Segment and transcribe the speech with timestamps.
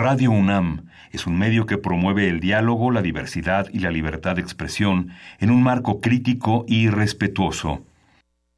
[0.00, 4.40] Radio UNAM es un medio que promueve el diálogo, la diversidad y la libertad de
[4.40, 7.84] expresión en un marco crítico y respetuoso.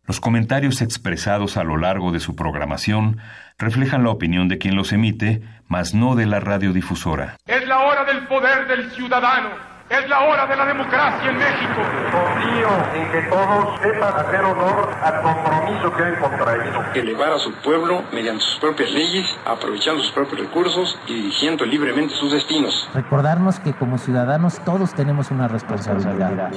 [0.06, 3.18] Los comentarios expresados a lo largo de su programación
[3.58, 7.38] reflejan la opinión de quien los emite, mas no de la radiodifusora.
[7.44, 11.82] Es la hora del poder del ciudadano es la hora de la democracia en México.
[12.10, 16.84] Confío en que todos sepan hacer honor al compromiso que han contraído.
[16.94, 22.14] Elevar a su pueblo mediante sus propias leyes, aprovechando sus propios recursos y dirigiendo libremente
[22.14, 22.88] sus destinos.
[22.94, 26.50] Recordarnos que como ciudadanos todos tenemos una responsabilidad.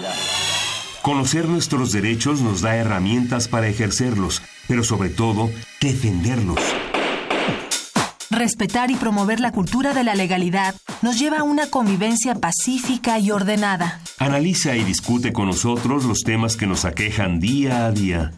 [1.01, 6.59] Conocer nuestros derechos nos da herramientas para ejercerlos, pero sobre todo, defenderlos.
[8.35, 13.31] Respetar y promover la cultura de la legalidad nos lleva a una convivencia pacífica y
[13.31, 14.01] ordenada.
[14.19, 18.33] Analiza y discute con nosotros los temas que nos aquejan día a día.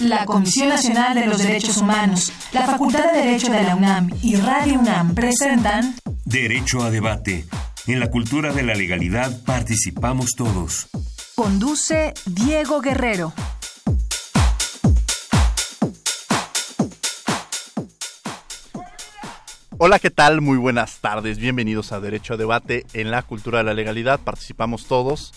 [0.00, 4.34] La Comisión Nacional de los Derechos Humanos, la Facultad de Derecho de la UNAM y
[4.34, 5.94] Radio UNAM presentan
[6.24, 7.46] Derecho a debate.
[7.86, 10.88] En la cultura de la legalidad participamos todos.
[11.36, 13.32] Conduce Diego Guerrero.
[19.80, 20.40] Hola, ¿qué tal?
[20.40, 21.38] Muy buenas tardes.
[21.38, 24.18] Bienvenidos a Derecho a Debate en la Cultura de la Legalidad.
[24.18, 25.32] Participamos todos.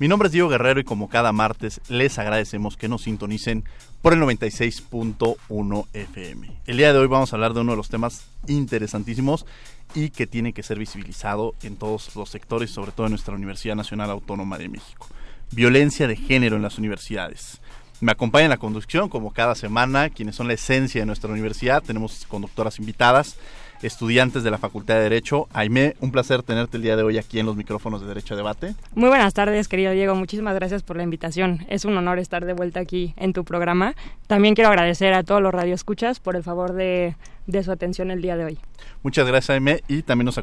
[0.00, 3.62] Mi nombre es Diego Guerrero y como cada martes les agradecemos que nos sintonicen
[4.02, 6.60] por el 96.1 FM.
[6.66, 9.46] El día de hoy vamos a hablar de uno de los temas interesantísimos
[9.94, 13.76] y que tiene que ser visibilizado en todos los sectores, sobre todo en nuestra Universidad
[13.76, 15.06] Nacional Autónoma de México.
[15.52, 17.60] Violencia de género en las universidades.
[18.00, 21.84] Me acompaña en la conducción, como cada semana, quienes son la esencia de nuestra universidad.
[21.84, 23.36] Tenemos conductoras invitadas
[23.82, 25.48] estudiantes de la Facultad de Derecho.
[25.52, 28.36] Aime, un placer tenerte el día de hoy aquí en los micrófonos de Derecho a
[28.36, 28.74] Debate.
[28.94, 30.14] Muy buenas tardes, querido Diego.
[30.14, 31.64] Muchísimas gracias por la invitación.
[31.68, 33.94] Es un honor estar de vuelta aquí en tu programa.
[34.26, 37.14] También quiero agradecer a todos los radioescuchas por el favor de,
[37.62, 38.58] su atención el día de hoy.
[39.02, 39.82] Muchas gracias, Aime.
[39.88, 40.40] Y también nos,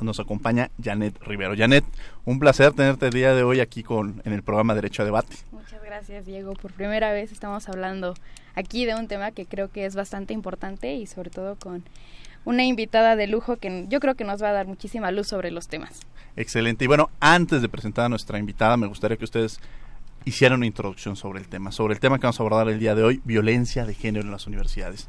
[0.00, 1.54] nos acompaña Janet Rivero.
[1.56, 1.84] Janet,
[2.24, 5.36] un placer tenerte el día de hoy aquí con, en el programa Derecho a Debate.
[5.50, 6.54] Muchas gracias, Diego.
[6.54, 8.14] Por primera vez estamos hablando
[8.54, 11.84] aquí de un tema que creo que es bastante importante y sobre todo con
[12.44, 15.50] una invitada de lujo que yo creo que nos va a dar muchísima luz sobre
[15.50, 16.00] los temas.
[16.36, 16.84] Excelente.
[16.84, 19.60] Y bueno, antes de presentar a nuestra invitada, me gustaría que ustedes
[20.24, 22.94] hicieran una introducción sobre el tema, sobre el tema que vamos a abordar el día
[22.94, 25.08] de hoy, violencia de género en las universidades.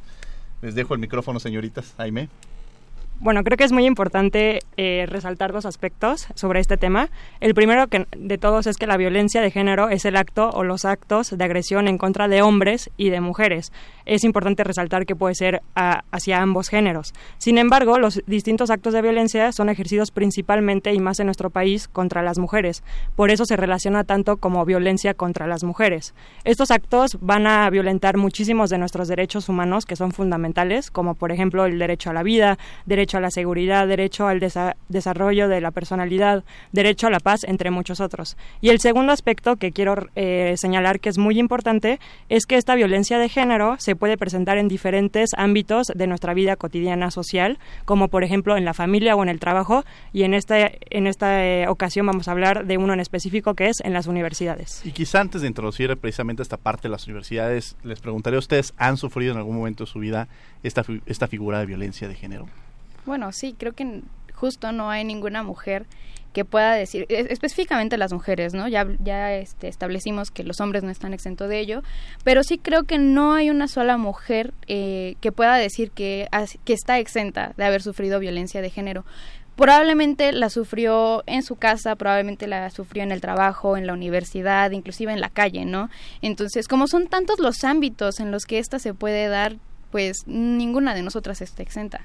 [0.61, 1.93] Les dejo el micrófono, señoritas.
[1.97, 2.29] Jaime.
[3.23, 7.09] Bueno, creo que es muy importante eh, resaltar dos aspectos sobre este tema.
[7.39, 10.65] El primero que, de todos es que la violencia de género es el acto o
[10.65, 13.71] los actos de agresión en contra de hombres y de mujeres.
[14.05, 17.13] Es importante resaltar que puede ser hacia ambos géneros.
[17.37, 21.87] Sin embargo, los distintos actos de violencia son ejercidos principalmente y más en nuestro país
[21.87, 22.83] contra las mujeres.
[23.15, 26.13] Por eso se relaciona tanto como violencia contra las mujeres.
[26.43, 31.31] Estos actos van a violentar muchísimos de nuestros derechos humanos que son fundamentales, como por
[31.31, 35.71] ejemplo el derecho a la vida, derecho a la seguridad, derecho al desarrollo de la
[35.71, 38.37] personalidad, derecho a la paz, entre muchos otros.
[38.61, 42.75] Y el segundo aspecto que quiero eh, señalar que es muy importante es que esta
[42.75, 48.07] violencia de género se puede presentar en diferentes ámbitos de nuestra vida cotidiana social, como
[48.07, 51.67] por ejemplo en la familia o en el trabajo, y en esta, en esta eh,
[51.67, 54.81] ocasión vamos a hablar de uno en específico que es en las universidades.
[54.85, 58.73] Y quizá antes de introducir precisamente esta parte de las universidades, les preguntaré a ustedes,
[58.77, 60.27] ¿han sufrido en algún momento de su vida
[60.63, 62.47] esta, esta figura de violencia de género?
[63.05, 64.01] Bueno, sí, creo que
[64.33, 65.85] justo no hay ninguna mujer
[66.33, 68.67] que pueda decir, e, específicamente las mujeres, ¿no?
[68.67, 71.83] Ya, ya este, establecimos que los hombres no están exentos de ello,
[72.23, 76.27] pero sí creo que no hay una sola mujer eh, que pueda decir que,
[76.65, 79.05] que está exenta de haber sufrido violencia de género.
[79.55, 84.71] Probablemente la sufrió en su casa, probablemente la sufrió en el trabajo, en la universidad,
[84.71, 85.91] inclusive en la calle, ¿no?
[86.23, 89.57] Entonces, como son tantos los ámbitos en los que ésta se puede dar,
[89.91, 92.01] pues ninguna de nosotras está exenta.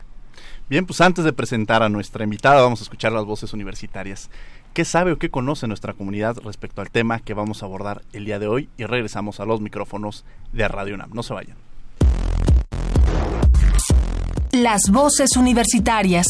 [0.69, 4.31] Bien, pues antes de presentar a nuestra invitada, vamos a escuchar las voces universitarias.
[4.75, 8.25] ¿Qué sabe o qué conoce nuestra comunidad respecto al tema que vamos a abordar el
[8.25, 8.69] día de hoy?
[8.76, 11.10] Y regresamos a los micrófonos de Radio UNAM.
[11.12, 11.56] No se vayan.
[14.53, 16.26] Las voces universitarias.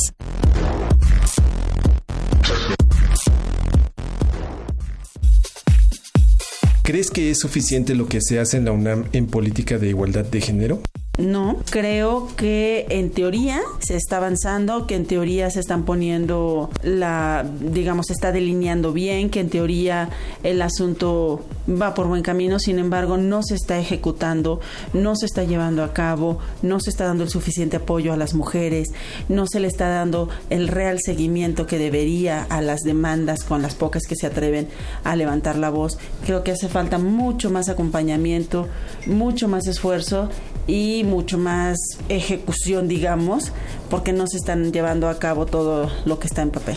[6.89, 10.25] ¿Crees que es suficiente lo que se hace en la UNAM en política de igualdad
[10.25, 10.81] de género?
[11.19, 17.45] No, creo que en teoría se está avanzando, que en teoría se están poniendo la,
[17.61, 20.11] digamos, se está delineando bien, que en teoría
[20.45, 24.61] el asunto va por buen camino, sin embargo no se está ejecutando,
[24.93, 28.35] no se está llevando a cabo, no se está dando el suficiente apoyo a las
[28.35, 28.87] mujeres,
[29.29, 33.75] no se le está dando el real seguimiento que debería a las demandas con las
[33.75, 34.69] pocas que se atreven
[35.03, 35.99] a levantar la voz.
[36.25, 38.69] Creo que hace falta mucho más acompañamiento,
[39.07, 40.29] mucho más esfuerzo
[40.69, 41.77] y mucho más
[42.09, 43.51] ejecución, digamos,
[43.91, 46.77] porque no se están llevando a cabo todo lo que está en papel.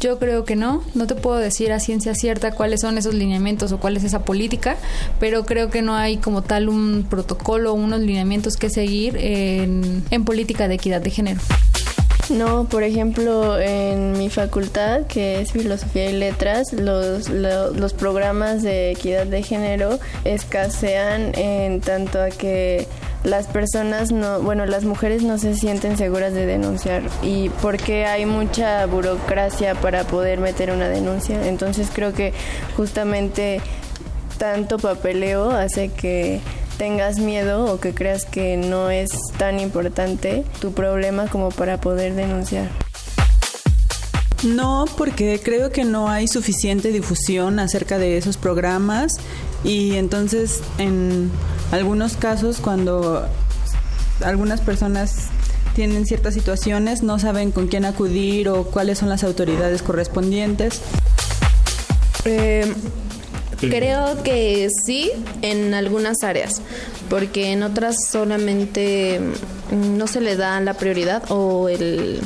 [0.00, 3.72] Yo creo que no, no te puedo decir a ciencia cierta cuáles son esos lineamientos
[3.72, 4.76] o cuál es esa política,
[5.18, 10.04] pero creo que no hay como tal un protocolo o unos lineamientos que seguir en,
[10.10, 11.40] en política de equidad de género.
[12.30, 18.90] No, por ejemplo, en mi facultad, que es Filosofía y Letras, los, los, programas de
[18.90, 22.86] equidad de género escasean en tanto a que
[23.24, 28.26] las personas no, bueno, las mujeres no se sienten seguras de denunciar y porque hay
[28.26, 31.46] mucha burocracia para poder meter una denuncia.
[31.48, 32.34] Entonces creo que
[32.76, 33.60] justamente
[34.36, 36.40] tanto papeleo hace que
[36.78, 42.14] tengas miedo o que creas que no es tan importante tu problema como para poder
[42.14, 42.68] denunciar.
[44.44, 49.14] No, porque creo que no hay suficiente difusión acerca de esos programas
[49.64, 51.30] y entonces en
[51.72, 53.26] algunos casos cuando
[54.24, 55.26] algunas personas
[55.74, 60.80] tienen ciertas situaciones no saben con quién acudir o cuáles son las autoridades correspondientes.
[62.24, 62.72] Eh,
[63.60, 65.10] Creo que sí
[65.42, 66.62] en algunas áreas,
[67.10, 72.20] porque en otras solamente mm, no se le da la prioridad o el,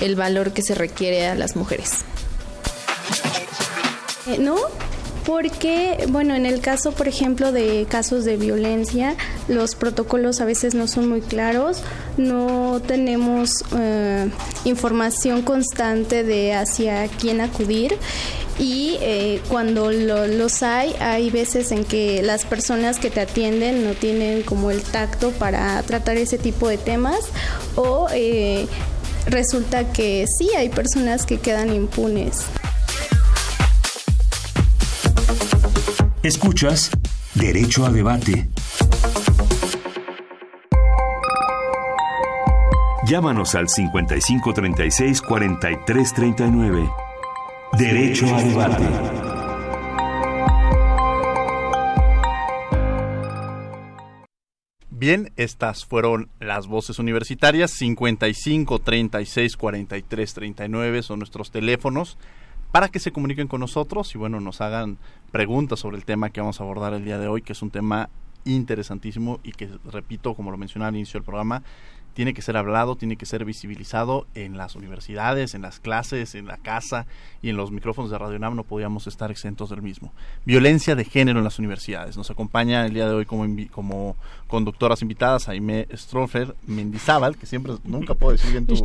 [0.00, 2.04] el valor que se requiere a las mujeres.
[4.26, 4.56] Eh, no,
[5.26, 9.16] porque, bueno, en el caso, por ejemplo, de casos de violencia,
[9.48, 11.82] los protocolos a veces no son muy claros,
[12.18, 14.30] no tenemos eh,
[14.64, 17.96] información constante de hacia quién acudir
[18.58, 23.94] y eh, cuando los hay, hay veces en que las personas que te atienden no
[23.94, 27.18] tienen como el tacto para tratar ese tipo de temas
[27.74, 28.66] o eh,
[29.26, 32.44] resulta que sí hay personas que quedan impunes.
[36.22, 36.90] Escuchas
[37.34, 38.48] Derecho a Debate.
[43.06, 47.03] Llámanos al 5536 4339.
[47.78, 48.84] Derecho a debate.
[54.90, 62.16] Bien, estas fueron las voces universitarias 55 36 43 39 son nuestros teléfonos
[62.70, 64.98] para que se comuniquen con nosotros y bueno, nos hagan
[65.32, 67.70] preguntas sobre el tema que vamos a abordar el día de hoy, que es un
[67.70, 68.08] tema
[68.44, 71.62] interesantísimo y que repito, como lo mencionaba al inicio del programa,
[72.14, 76.46] tiene que ser hablado, tiene que ser visibilizado en las universidades, en las clases, en
[76.46, 77.06] la casa
[77.42, 80.12] y en los micrófonos de Radio NAM no podíamos estar exentos del mismo.
[80.46, 82.16] Violencia de género en las universidades.
[82.16, 84.16] Nos acompaña el día de hoy como, como
[84.46, 88.74] conductoras invitadas Jaime Strofer Mendizábal, que siempre, nunca puedo decir bien tu...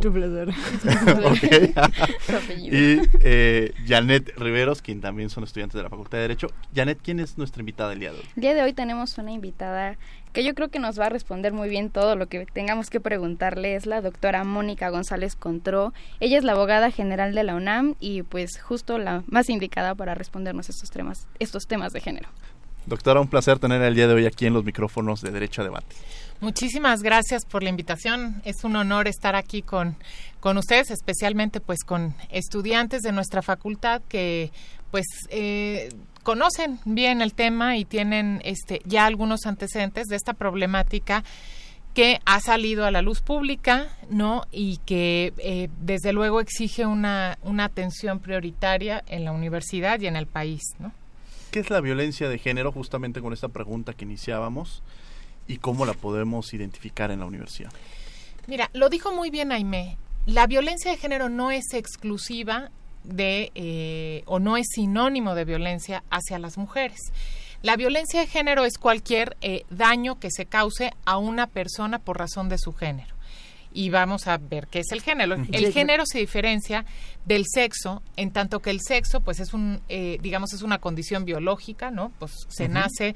[2.58, 6.48] y eh, Janet Riveros, quien también son estudiantes de la Facultad de Derecho.
[6.74, 8.24] Janet, ¿quién es nuestra invitada el día de hoy?
[8.36, 9.96] El día de hoy tenemos una invitada
[10.32, 13.00] que yo creo que nos va a responder muy bien todo lo que tengamos que
[13.00, 15.92] preguntarle es la doctora Mónica González Contró.
[16.20, 20.14] Ella es la abogada general de la UNAM y pues justo la más indicada para
[20.14, 22.28] respondernos estos temas, estos temas de género.
[22.86, 25.64] Doctora, un placer tener el día de hoy aquí en los micrófonos de Derecho a
[25.64, 25.94] Debate.
[26.40, 28.40] Muchísimas gracias por la invitación.
[28.44, 29.96] Es un honor estar aquí con,
[30.40, 34.50] con ustedes, especialmente pues con estudiantes de nuestra facultad que
[34.90, 35.90] pues eh,
[36.22, 41.24] conocen bien el tema y tienen este, ya algunos antecedentes de esta problemática
[41.94, 44.44] que ha salido a la luz pública, ¿no?
[44.52, 50.16] Y que eh, desde luego exige una, una atención prioritaria en la universidad y en
[50.16, 50.92] el país, ¿no?
[51.50, 52.70] ¿Qué es la violencia de género?
[52.70, 54.84] Justamente con esta pregunta que iniciábamos
[55.48, 57.72] y cómo la podemos identificar en la universidad.
[58.46, 59.98] Mira, lo dijo muy bien Aime.
[60.26, 62.70] La violencia de género no es exclusiva
[63.04, 66.98] de eh, o no es sinónimo de violencia hacia las mujeres.
[67.62, 72.18] La violencia de género es cualquier eh, daño que se cause a una persona por
[72.18, 73.14] razón de su género.
[73.72, 75.36] Y vamos a ver qué es el género.
[75.52, 76.84] El género se diferencia
[77.24, 81.24] del sexo, en tanto que el sexo, pues es un, eh, digamos, es una condición
[81.24, 82.10] biológica, ¿no?
[82.18, 83.14] Pues se nace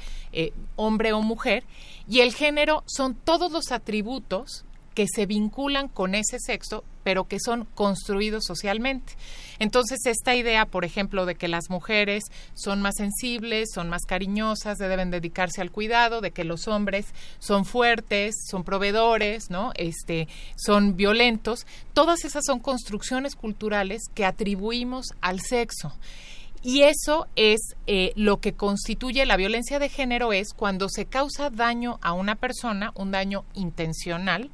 [0.77, 1.65] hombre o mujer.
[2.09, 4.65] Y el género son todos los atributos
[4.95, 9.13] que se vinculan con ese sexo, pero que son construidos socialmente.
[9.61, 14.79] Entonces, esta idea, por ejemplo, de que las mujeres son más sensibles, son más cariñosas,
[14.79, 17.07] deben dedicarse al cuidado, de que los hombres
[17.39, 19.73] son fuertes, son proveedores, ¿no?
[19.77, 25.93] Este, son violentos, todas esas son construcciones culturales que atribuimos al sexo.
[26.65, 31.51] Y eso es eh, lo que constituye la violencia de género, es cuando se causa
[31.51, 34.51] daño a una persona, un daño intencional,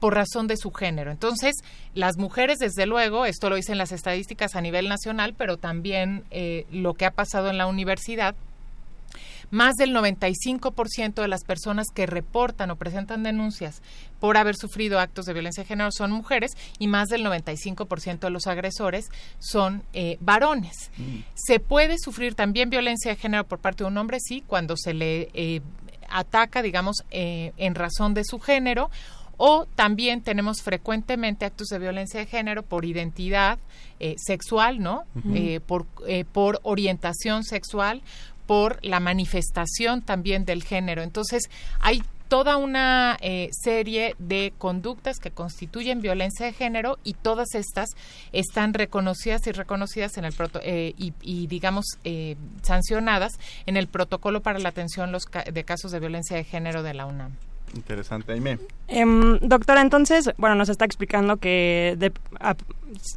[0.00, 1.10] por razón de su género.
[1.10, 1.54] Entonces,
[1.94, 6.66] las mujeres, desde luego, esto lo dicen las estadísticas a nivel nacional, pero también eh,
[6.70, 8.34] lo que ha pasado en la universidad,
[9.50, 13.80] más del 95% de las personas que reportan o presentan denuncias
[14.18, 18.30] por haber sufrido actos de violencia de género son mujeres y más del 95% de
[18.30, 19.06] los agresores
[19.38, 20.90] son eh, varones.
[20.96, 21.18] Mm.
[21.34, 24.94] Se puede sufrir también violencia de género por parte de un hombre, sí, cuando se
[24.94, 25.60] le eh,
[26.08, 28.90] ataca, digamos, eh, en razón de su género
[29.36, 33.58] o también tenemos frecuentemente actos de violencia de género por identidad
[34.00, 35.04] eh, sexual, ¿no?
[35.34, 38.02] Eh, por, eh, por orientación sexual,
[38.46, 41.02] por la manifestación también del género.
[41.02, 41.42] Entonces,
[41.80, 47.90] hay toda una eh, serie de conductas que constituyen violencia de género y todas estas
[48.32, 53.32] están reconocidas y reconocidas en el proto eh, y, y, digamos eh, sancionadas
[53.66, 56.94] en el protocolo para la atención los ca- de casos de violencia de género de
[56.94, 57.32] la UNAM.
[57.76, 58.58] Interesante, Aime.
[58.88, 62.56] Em, doctora, entonces, bueno, nos está explicando que de- a-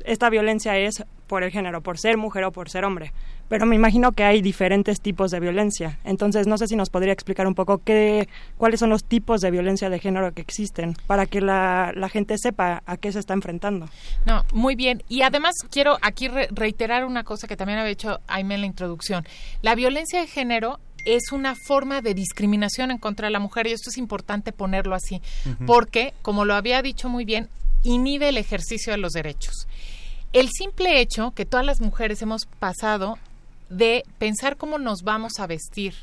[0.05, 3.13] esta violencia es por el género, por ser mujer o por ser hombre.
[3.49, 5.97] Pero me imagino que hay diferentes tipos de violencia.
[6.03, 9.49] Entonces, no sé si nos podría explicar un poco qué, cuáles son los tipos de
[9.49, 13.33] violencia de género que existen para que la, la gente sepa a qué se está
[13.33, 13.87] enfrentando.
[14.25, 15.01] No, muy bien.
[15.07, 18.67] Y además quiero aquí re- reiterar una cosa que también había hecho Aime en la
[18.67, 19.25] introducción.
[19.63, 23.71] La violencia de género es una forma de discriminación en contra de la mujer y
[23.71, 25.21] esto es importante ponerlo así,
[25.65, 27.49] porque, como lo había dicho muy bien,
[27.83, 29.67] inhibe el ejercicio de los derechos.
[30.33, 33.17] El simple hecho que todas las mujeres hemos pasado
[33.69, 35.93] de pensar cómo nos vamos a vestir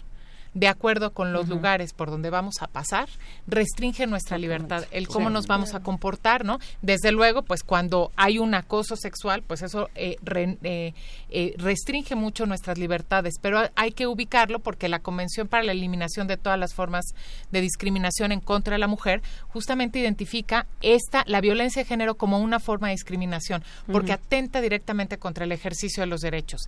[0.57, 3.11] de acuerdo con los lugares por donde vamos a pasar,
[3.47, 5.35] restringe nuestra libertad, el cómo Sí.
[5.35, 6.59] nos vamos a comportar, ¿no?
[6.81, 10.95] Desde luego, pues cuando hay un acoso sexual, pues eso eh, re- eh,
[11.29, 16.27] eh, restringe mucho nuestras libertades, pero hay que ubicarlo porque la Convención para la Eliminación
[16.27, 17.05] de todas las formas
[17.51, 22.39] de discriminación en contra de la mujer justamente identifica esta, la violencia de género como
[22.39, 26.63] una forma de discriminación, porque atenta directamente contra el ejercicio de los derechos.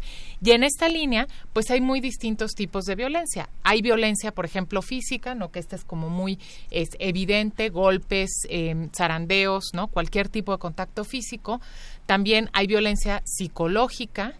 [0.45, 3.49] Y en esta línea, pues hay muy distintos tipos de violencia.
[3.63, 5.51] Hay violencia, por ejemplo, física, ¿no?
[5.51, 6.39] Que esta es como muy
[6.71, 9.89] es evidente, golpes, eh, zarandeos, ¿no?
[9.89, 11.61] Cualquier tipo de contacto físico.
[12.07, 14.33] También hay violencia psicológica,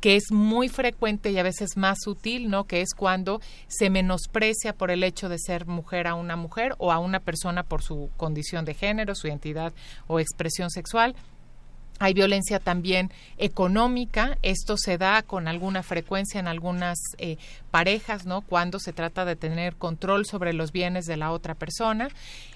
[0.00, 2.64] que es muy frecuente y a veces más sutil, ¿no?
[2.64, 6.92] Que es cuando se menosprecia por el hecho de ser mujer a una mujer o
[6.92, 9.72] a una persona por su condición de género, su identidad
[10.06, 11.14] o expresión sexual.
[12.00, 14.36] Hay violencia también económica.
[14.42, 17.36] Esto se da con alguna frecuencia en algunas eh,
[17.70, 18.40] parejas, ¿no?
[18.42, 22.08] Cuando se trata de tener control sobre los bienes de la otra persona.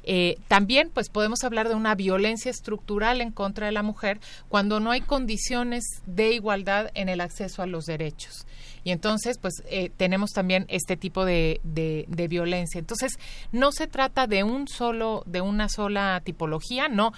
[0.02, 4.18] Eh, también, pues, podemos hablar de una violencia estructural en contra de la mujer
[4.48, 8.46] cuando no hay condiciones de igualdad en el acceso a los derechos.
[8.82, 12.78] Y entonces, pues, eh, tenemos también este tipo de, de, de violencia.
[12.78, 13.18] Entonces,
[13.52, 17.12] no se trata de un solo, de una sola tipología, no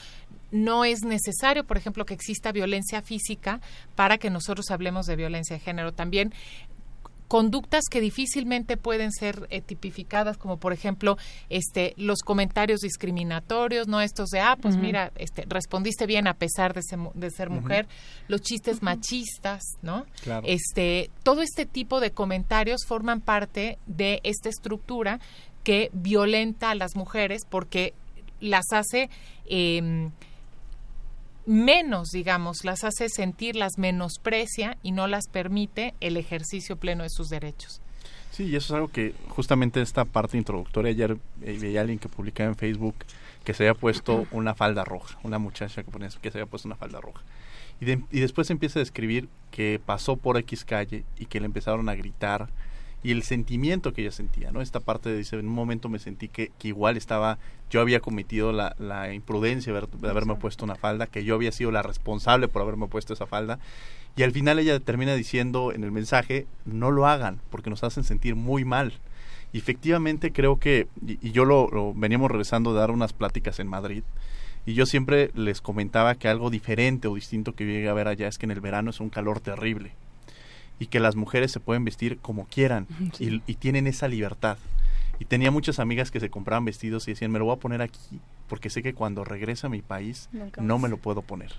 [0.50, 3.60] no es necesario, por ejemplo, que exista violencia física
[3.94, 5.92] para que nosotros hablemos de violencia de género.
[5.92, 6.32] También
[7.30, 11.16] conductas que difícilmente pueden ser eh, tipificadas como por ejemplo
[11.48, 16.74] este los comentarios discriminatorios no estos de ah pues mira este respondiste bien a pesar
[16.74, 17.86] de, ser de mujer
[18.26, 20.44] los chistes machistas no Claro.
[20.44, 25.20] este todo este tipo de comentarios forman parte de esta estructura
[25.62, 27.94] que violenta a las mujeres porque
[28.40, 29.08] las hace
[29.46, 30.10] em,
[31.50, 37.10] menos, digamos, las hace sentir, las menosprecia y no las permite el ejercicio pleno de
[37.10, 37.80] sus derechos.
[38.30, 41.98] Sí, y eso es algo que justamente esta parte introductoria, ayer eh, veía a alguien
[41.98, 42.94] que publicaba en Facebook
[43.44, 46.68] que se había puesto una falda roja, una muchacha que, ponía, que se había puesto
[46.68, 47.22] una falda roja.
[47.80, 51.46] Y, de- y después empieza a describir que pasó por X calle y que le
[51.46, 52.48] empezaron a gritar
[53.02, 54.60] y el sentimiento que ella sentía, ¿no?
[54.60, 57.38] Esta parte dice, en un momento me sentí que, que igual estaba,
[57.70, 61.34] yo había cometido la, la imprudencia de, haber- de haberme puesto una falda, que yo
[61.34, 63.58] había sido la responsable por haberme puesto esa falda.
[64.16, 68.04] Y al final ella termina diciendo en el mensaje, no lo hagan, porque nos hacen
[68.04, 68.92] sentir muy mal.
[69.52, 73.60] Y efectivamente creo que, y, y yo lo, lo- veníamos regresando de dar unas pláticas
[73.60, 74.02] en Madrid,
[74.66, 78.08] y yo siempre les comentaba que algo diferente o distinto que yo llegué a ver
[78.08, 79.92] allá es que en el verano es un calor terrible
[80.80, 82.88] y que las mujeres se pueden vestir como quieran
[83.20, 84.58] y, y tienen esa libertad.
[85.20, 87.82] Y tenía muchas amigas que se compraban vestidos y decían, me lo voy a poner
[87.82, 88.18] aquí
[88.48, 90.82] porque sé que cuando regrese a mi país Nunca no más.
[90.84, 91.52] me lo puedo poner.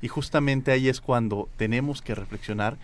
[0.00, 2.76] Y justamente ahí es cuando tenemos que reflexionar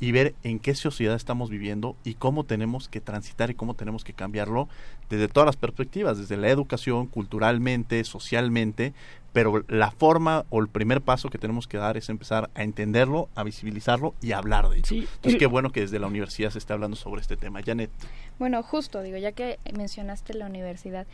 [0.00, 4.04] y ver en qué sociedad estamos viviendo y cómo tenemos que transitar y cómo tenemos
[4.04, 4.68] que cambiarlo
[5.08, 8.92] desde todas las perspectivas, desde la educación, culturalmente, socialmente,
[9.32, 13.28] pero la forma o el primer paso que tenemos que dar es empezar a entenderlo,
[13.34, 14.96] a visibilizarlo y a hablar de ello.
[14.96, 17.60] Entonces, qué bueno que desde la universidad se esté hablando sobre este tema.
[17.62, 17.90] Janet.
[18.38, 21.06] Bueno, justo, digo, ya que mencionaste la universidad,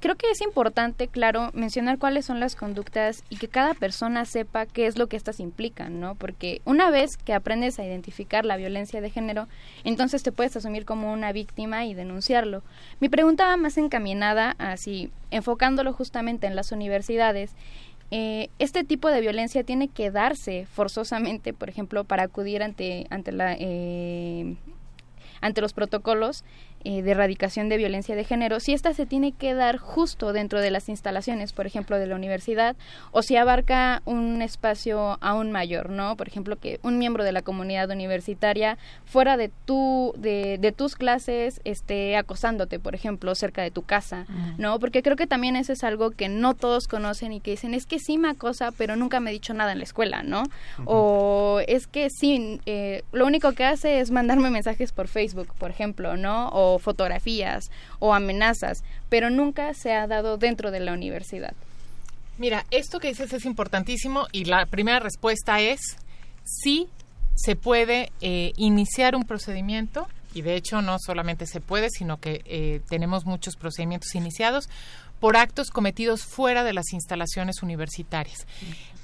[0.00, 4.66] creo que es importante, claro, mencionar cuáles son las conductas y que cada persona sepa
[4.66, 6.14] qué es lo que estas implican, ¿no?
[6.14, 9.46] Porque una vez que aprendes a identificar la violencia de género,
[9.84, 12.62] entonces te puedes asumir como una víctima y denunciarlo.
[12.98, 17.52] Mi pregunta va más encaminada así, enfocándolo justamente en las universidades.
[18.10, 23.32] Eh, este tipo de violencia tiene que darse forzosamente, por ejemplo, para acudir ante, ante
[23.32, 23.54] la...
[23.58, 24.56] Eh,
[25.42, 26.44] ante los protocolos
[26.84, 30.60] eh, de erradicación de violencia de género, si esta se tiene que dar justo dentro
[30.60, 32.76] de las instalaciones, por ejemplo, de la universidad,
[33.10, 36.16] o si abarca un espacio aún mayor, ¿no?
[36.16, 40.96] Por ejemplo, que un miembro de la comunidad universitaria fuera de tu, de, de tus
[40.96, 44.26] clases esté acosándote, por ejemplo, cerca de tu casa,
[44.58, 44.78] ¿no?
[44.78, 47.86] Porque creo que también eso es algo que no todos conocen y que dicen, es
[47.86, 50.44] que sí me acosa, pero nunca me ha dicho nada en la escuela, ¿no?
[50.84, 55.70] O es que sí, eh, lo único que hace es mandarme mensajes por Facebook, por
[55.70, 56.48] ejemplo, ¿no?
[56.48, 61.54] O fotografías o amenazas, pero nunca se ha dado dentro de la universidad.
[62.38, 65.80] Mira, esto que dices es importantísimo y la primera respuesta es
[66.44, 66.88] sí
[67.34, 72.42] se puede eh, iniciar un procedimiento y de hecho no solamente se puede, sino que
[72.44, 74.68] eh, tenemos muchos procedimientos iniciados
[75.20, 78.46] por actos cometidos fuera de las instalaciones universitarias.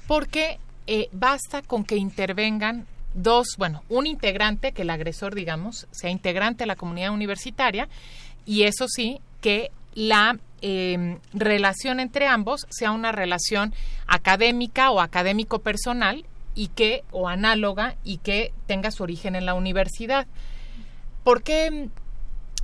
[0.07, 6.09] Porque eh, basta con que intervengan dos, bueno, un integrante, que el agresor, digamos, sea
[6.09, 7.89] integrante de la comunidad universitaria,
[8.45, 13.73] y eso sí, que la em, relación entre ambos sea una relación
[14.07, 19.53] académica o académico personal y que o análoga y que tenga su origen en la
[19.53, 20.27] universidad.
[21.23, 21.89] ¿Por qué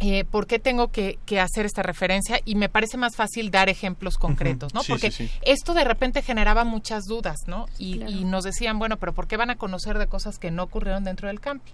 [0.06, 2.42] eh, ¿por qué tengo que, hacer esta referencia?
[2.44, 4.82] Y me parece más fácil dar ejemplos concretos, ¿no?
[4.86, 7.68] Porque esto de repente generaba muchas dudas, ¿no?
[7.80, 7.96] Y,
[8.26, 11.30] nos decían, bueno, pero ¿por qué van a conocer de cosas que no ocurrieron dentro
[11.30, 11.72] del campi?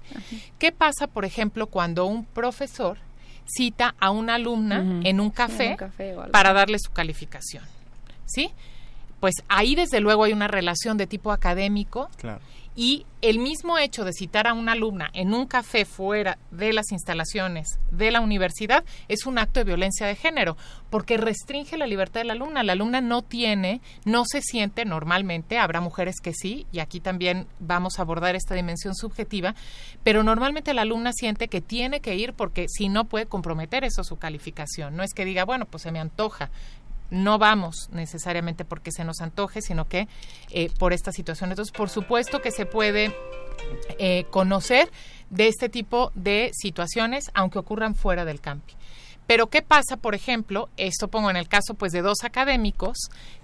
[0.59, 2.99] ¿Qué pasa, por ejemplo, cuando un profesor
[3.45, 5.75] cita a una alumna en un café,
[6.31, 7.63] para darle su calificación?
[8.25, 8.51] ¿Sí?
[9.19, 12.09] Pues ahí desde luego hay una relación de tipo académico.
[12.17, 12.41] Claro
[12.75, 16.91] y el mismo hecho de citar a una alumna en un café fuera de las
[16.91, 20.55] instalaciones de la universidad es un acto de violencia de género,
[20.89, 22.63] porque restringe la libertad de la alumna.
[22.63, 27.47] La alumna no tiene, no se siente normalmente, habrá mujeres que sí, y aquí también
[27.59, 29.53] vamos a abordar esta dimensión subjetiva,
[30.03, 34.03] pero normalmente la alumna siente que tiene que ir porque si no puede comprometer eso
[34.03, 34.95] su calificación.
[34.95, 36.49] No es que diga, bueno, pues se me antoja,
[37.09, 40.07] no vamos necesariamente porque se nos antoje, sino que
[40.51, 41.51] eh, por esta situación.
[41.51, 43.15] Entonces, por supuesto que se puede
[43.97, 44.91] eh, conocer
[45.29, 48.75] de este tipo de situaciones, aunque ocurran fuera del camping.
[49.29, 50.69] Pero ¿qué pasa, por ejemplo?
[50.75, 52.97] Esto pongo en el caso pues de dos académicos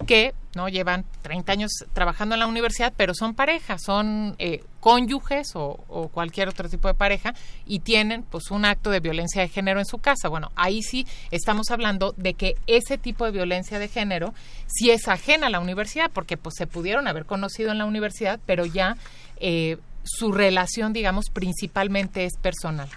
[0.07, 5.51] que no llevan 30 años trabajando en la universidad, pero son parejas, son eh, cónyuges
[5.53, 5.77] o,
[6.11, 7.35] cualquier otro tipo de pareja
[7.67, 10.27] y tienen pues un acto de violencia de género en su casa.
[10.27, 14.33] Bueno, ahí sí estamos hablando de que ese tipo de violencia de género
[14.65, 18.39] sí es ajena a la universidad, porque pues se pudieron haber conocido en la universidad,
[18.47, 18.97] pero ya
[19.37, 22.89] eh, su relación, digamos, principalmente es personal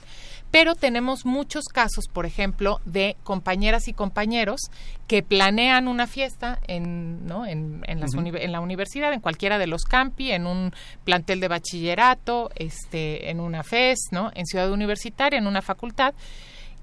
[0.51, 4.61] pero tenemos muchos casos, por ejemplo, de compañeras y compañeros
[5.07, 7.47] que planean una fiesta en, ¿no?
[7.47, 10.73] en, en, en, la universidad, en cualquiera de los campi, en un
[11.05, 14.31] plantel de bachillerato, este, en una FES, ¿no?
[14.35, 16.15] en ciudad universitaria, en una facultad,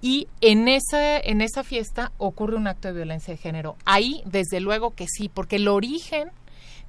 [0.02, 3.76] y en esa, en esa fiesta ocurre un acto de violencia de género.
[3.86, 6.30] Ahí, desde luego que sí, porque el origen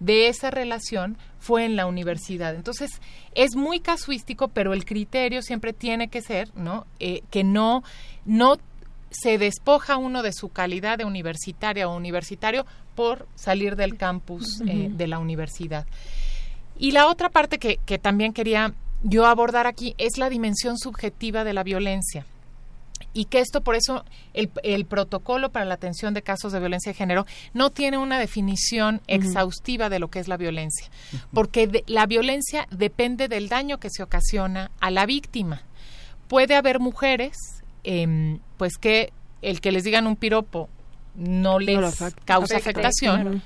[0.01, 2.55] de esa relación fue en la universidad.
[2.55, 2.91] Entonces,
[3.35, 6.87] es muy casuístico, pero el criterio siempre tiene que ser, ¿no?
[7.01, 7.83] Eh, que no,
[8.25, 8.57] no
[9.11, 14.89] se despoja uno de su calidad de universitaria o universitario por salir del campus eh,
[14.91, 15.87] de la universidad.
[16.79, 21.45] Y la otra parte que, que también quería yo abordar aquí es la dimensión subjetiva
[21.45, 22.27] de la violencia
[23.16, 26.98] y que esto por eso el, protocolo para la atención de casos de violencia de
[26.98, 27.24] género
[27.55, 30.90] no tiene una definición exhaustiva de lo que es la violencia,
[31.33, 35.62] porque la violencia depende del daño que se ocasiona a la víctima.
[36.29, 37.38] Puede haber mujeres,
[37.85, 40.68] em, pues que el que les digan un piropo
[41.14, 43.42] no les causa afectación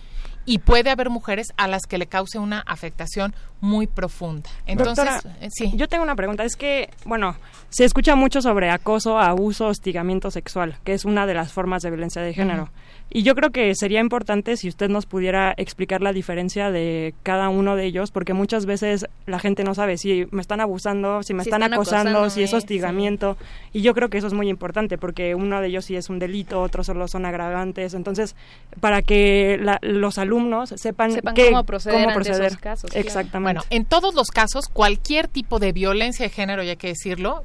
[0.46, 4.48] y puede haber mujeres a las que le cause una afectación muy profunda.
[4.66, 5.07] Entonces,
[5.40, 5.72] eh, sí.
[5.74, 7.37] Yo tengo una pregunta, es que, bueno,
[7.68, 11.90] se escucha mucho sobre acoso, abuso, hostigamiento sexual, que es una de las formas de
[11.90, 12.70] violencia de género.
[13.12, 17.48] Y yo creo que sería importante si usted nos pudiera explicar la diferencia de cada
[17.48, 21.35] uno de ellos, porque muchas veces la gente no sabe si me están abusando, si
[21.35, 23.37] me están, acosando, si es hostigamiento.
[23.72, 26.20] Y yo creo que eso es muy importante, porque uno de ellos sí es un
[26.20, 27.94] delito, otros solo son agravantes.
[27.94, 28.37] Entonces,
[28.79, 30.30] para que los alumnos
[30.77, 32.90] sepan, cómo proceder, ante esos casos.
[32.95, 33.61] Exactamente.
[33.61, 37.45] Bueno, en todos los casos, cualquier tipo de violencia de género, ya hay que decirlo,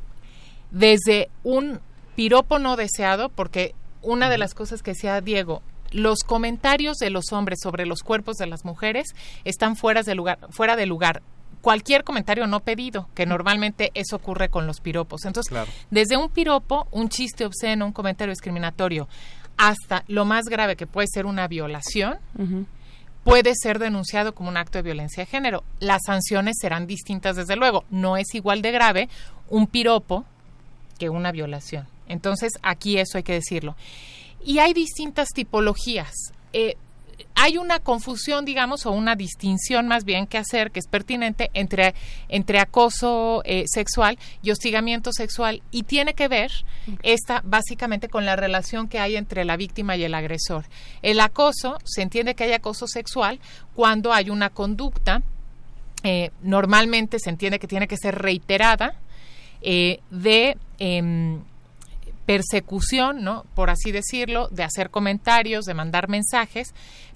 [0.71, 1.79] desde un
[2.15, 7.31] piropo no deseado, porque una de las cosas que decía Diego, los comentarios de los
[7.31, 11.21] hombres sobre los cuerpos de las mujeres están fuera de lugar, fuera de lugar
[11.65, 15.25] cualquier comentario no pedido, que normalmente eso ocurre con los piropos.
[15.25, 15.51] Entonces,
[15.89, 19.07] desde un piropo, un chiste obsceno, un comentario discriminatorio,
[19.57, 22.19] hasta lo más grave que puede ser una violación,
[23.25, 25.63] puede ser denunciado como un acto de violencia de género.
[25.79, 27.83] Las sanciones serán distintas, desde luego.
[27.89, 29.09] No es igual de grave
[29.49, 30.25] un piropo
[30.99, 31.87] que una violación.
[32.07, 33.75] Entonces, aquí eso hay que decirlo.
[34.45, 36.13] Y hay distintas tipologías.
[36.53, 36.77] Eh,
[37.35, 41.93] hay una confusión, digamos, o una distinción más bien que hacer, que es pertinente entre,
[42.29, 46.51] entre acoso eh, sexual y hostigamiento sexual, y tiene que ver
[47.03, 50.65] esta básicamente con la relación que hay entre la víctima y el agresor.
[51.01, 53.39] El acoso, se entiende que hay acoso sexual
[53.75, 55.21] cuando hay una conducta,
[56.03, 58.95] eh, normalmente se entiende que tiene que ser reiterada,
[59.61, 61.41] eh, de em,
[62.25, 63.45] persecución, ¿no?
[63.53, 66.73] Por así decirlo, de hacer comentarios, de mandar mensajes,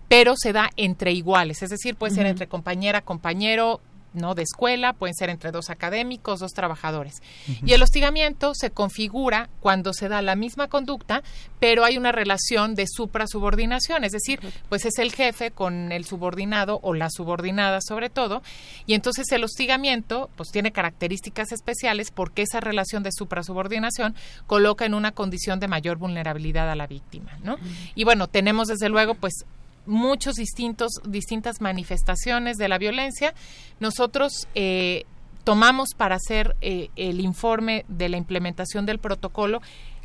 [0.07, 3.79] pero se da entre iguales, es decir, puede ser entre compañera, compañero,
[4.13, 7.21] no de escuela, pueden ser entre dos académicos, dos trabajadores.
[7.65, 11.23] Y el hostigamiento se configura cuando se da la misma conducta,
[11.59, 16.79] pero hay una relación de suprasubordinación, es decir, pues es el jefe con el subordinado
[16.81, 18.41] o la subordinada sobre todo,
[18.85, 24.15] y entonces el hostigamiento pues tiene características especiales porque esa relación de suprasubordinación
[24.47, 27.57] coloca en una condición de mayor vulnerabilidad a la víctima, ¿no?
[27.95, 29.45] Y bueno, tenemos desde luego pues
[29.89, 33.34] muchos distintos distintas manifestaciones de la violencia.
[33.80, 35.06] Nosotros eh,
[35.43, 39.62] tomamos para hacer eh, el informe de la implementación del protocolo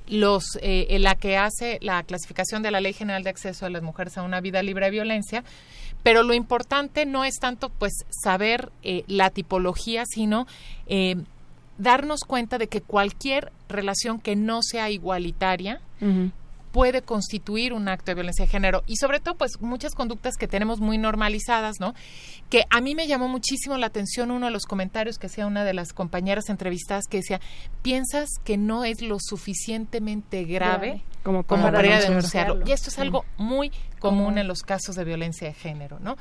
[0.07, 3.83] los eh, la que hace la clasificación de la Ley General de Acceso de las
[3.83, 5.44] Mujeres a una vida libre de violencia,
[6.03, 8.70] pero lo importante no es tanto pues saber
[9.07, 10.47] la tipología, sino
[11.79, 15.81] darnos cuenta de que cualquier relación que no sea igualitaria
[16.74, 20.48] puede constituir un acto de violencia de género y sobre todo pues muchas conductas que
[20.48, 21.94] tenemos muy normalizadas, ¿no?
[22.50, 25.62] Que a mí me llamó muchísimo la atención uno de los comentarios que hacía una
[25.62, 27.40] de las compañeras entrevistadas que decía,
[27.82, 33.70] "¿Piensas que no es lo suficientemente grave, como, para, denunciarlo?" Y esto es algo muy
[34.00, 36.16] común en los casos de violencia de género, ¿no?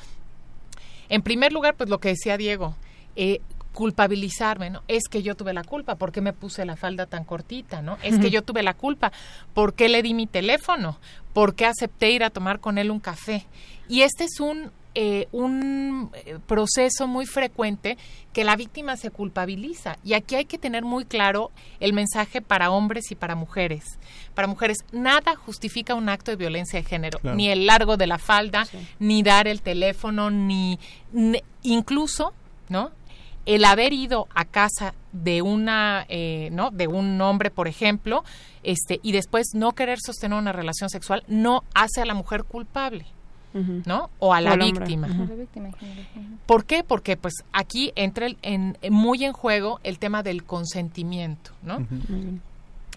[1.09, 2.75] En primer lugar, pues lo que decía Diego,
[3.15, 3.41] eh,
[3.73, 4.83] culpabilizarme, ¿no?
[4.87, 7.97] Es que yo tuve la culpa, ¿por qué me puse la falda tan cortita, ¿no?
[8.03, 9.11] Es que yo tuve la culpa,
[9.53, 10.99] ¿por qué le di mi teléfono?
[11.33, 13.45] ¿Por qué acepté ir a tomar con él un café?
[13.89, 17.97] Y este es un, eh, un eh, proceso muy frecuente
[18.31, 19.97] que la víctima se culpabiliza.
[20.03, 23.97] Y aquí hay que tener muy claro el mensaje para hombres y para mujeres.
[24.35, 28.19] Para mujeres, nada justifica un acto de violencia de género, ni el largo de la
[28.19, 28.67] falda,
[28.99, 30.79] ni dar el teléfono, ni
[31.63, 32.33] incluso,
[32.69, 32.91] ¿no?
[33.45, 38.23] El haber ido a casa de una eh, no de un hombre por ejemplo
[38.63, 43.05] este y después no querer sostener una relación sexual no hace a la mujer culpable
[43.85, 45.07] no o a la víctima.
[46.47, 46.83] ¿por qué?
[46.83, 51.85] porque pues aquí entra en, muy en juego el tema del consentimiento no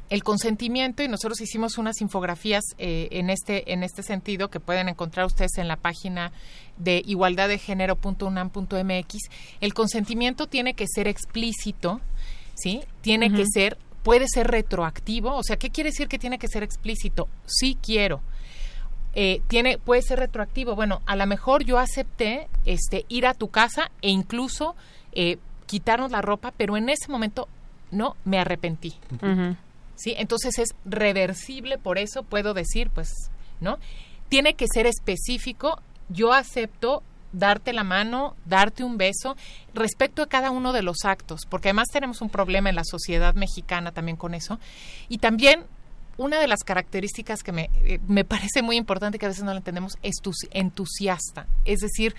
[0.08, 4.88] el consentimiento y nosotros hicimos unas infografías eh, en este en este sentido que pueden
[4.88, 6.32] encontrar ustedes en la página
[6.76, 9.14] de igualdaddegénero.unam.mx
[9.60, 12.00] el consentimiento tiene que ser explícito
[12.54, 15.34] sí tiene que ser puede ser retroactivo.
[15.34, 18.20] O sea qué quiere decir que tiene que ser explícito sí quiero.
[19.14, 20.76] Eh, tiene puede ser retroactivo.
[20.76, 24.76] Bueno a lo mejor yo acepté este ir a tu casa e incluso
[25.10, 27.48] eh, quitarnos la ropa pero en ese momento
[27.90, 28.94] no me arrepentí
[29.96, 30.14] ¿sí?
[30.16, 33.10] Entonces es reversible, por eso puedo decir, pues,
[33.60, 33.78] ¿no?
[34.28, 39.36] Tiene que ser específico, yo acepto darte la mano, darte un beso,
[39.74, 43.34] respecto a cada uno de los actos, porque además tenemos un problema en la sociedad
[43.34, 44.58] mexicana también con eso.
[45.08, 45.64] Y también
[46.16, 49.52] una de las características que me, eh, me parece muy importante que a veces no
[49.52, 52.14] la entendemos es tu, entusiasta, es decir,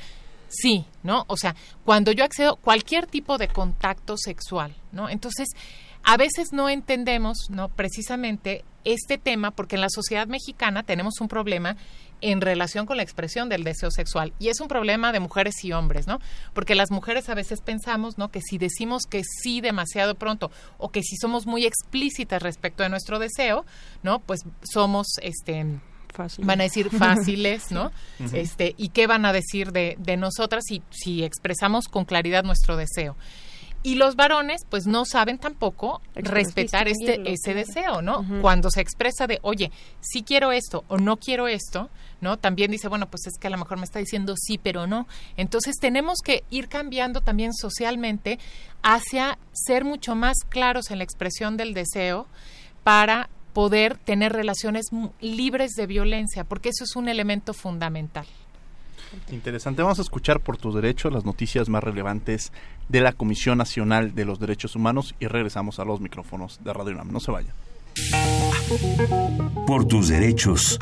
[0.50, 1.26] sí, ¿no?
[1.28, 5.10] O sea, cuando yo accedo cualquier tipo de contacto sexual, ¿no?
[5.10, 5.50] Entonces,
[6.08, 7.67] a veces no entendemos, ¿no?
[7.67, 11.76] Precisamente este tema porque en la sociedad mexicana tenemos un problema
[12.22, 15.74] en relación con la expresión del deseo sexual y es un problema de mujeres y
[15.74, 16.22] hombres, ¿no?
[16.54, 18.32] Porque las mujeres a veces pensamos, ¿no?
[18.32, 22.89] Que si decimos que sí demasiado pronto o que si somos muy explícitas respecto de
[22.89, 23.65] nuestro deseo,
[24.02, 24.20] ¿no?
[24.20, 25.65] Pues somos este
[26.39, 27.91] van a decir fáciles, ¿no?
[28.32, 32.78] Este, y qué van a decir de, de nosotras si, si expresamos con claridad nuestro
[32.78, 33.17] deseo.
[33.88, 38.26] Y los varones, pues no saben tampoco respetar este ese deseo, ¿no?
[38.41, 39.71] Cuando se expresa de, oye,
[40.02, 42.36] sí quiero esto o no quiero esto, ¿no?
[42.36, 45.08] También dice, bueno, pues es que a lo mejor me está diciendo sí, pero no.
[45.38, 48.39] Entonces tenemos que ir cambiando también socialmente
[48.84, 52.28] hacia ser mucho más claros en la expresión del deseo
[52.84, 54.88] para poder tener relaciones
[55.21, 58.28] libres de violencia, porque eso es un elemento fundamental.
[59.32, 59.82] Interesante.
[59.82, 62.52] Vamos a escuchar por tus derechos las noticias más relevantes
[62.89, 66.93] de la Comisión Nacional de los Derechos Humanos y regresamos a los micrófonos de Radio
[66.93, 67.12] UNAM.
[67.12, 67.54] No se vayan.
[69.65, 70.80] Por tus derechos.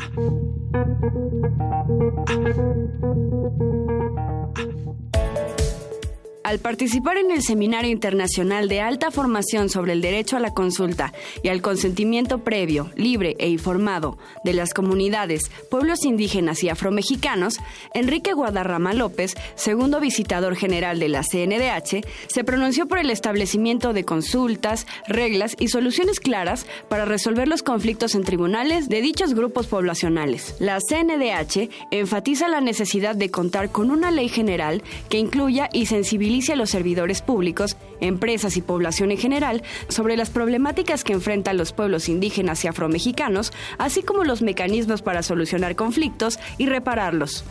[6.45, 11.11] Al participar en el Seminario Internacional de Alta Formación sobre el Derecho a la Consulta
[11.41, 17.59] y al consentimiento previo, libre e informado de las comunidades, pueblos indígenas y afromexicanos,
[17.95, 24.05] Enrique Guadarrama López, segundo visitador general de la CNDH, se pronunció por el establecimiento de
[24.05, 30.53] consultas, reglas y soluciones claras para resolver los conflictos en tribunales de dichos grupos poblacionales.
[30.59, 36.34] La CNDH enfatiza la necesidad de contar con una ley general que incluya y sensibilice
[36.51, 41.71] a los servidores públicos, empresas y población en general sobre las problemáticas que enfrentan los
[41.71, 47.45] pueblos indígenas y afromexicanos, así como los mecanismos para solucionar conflictos y repararlos.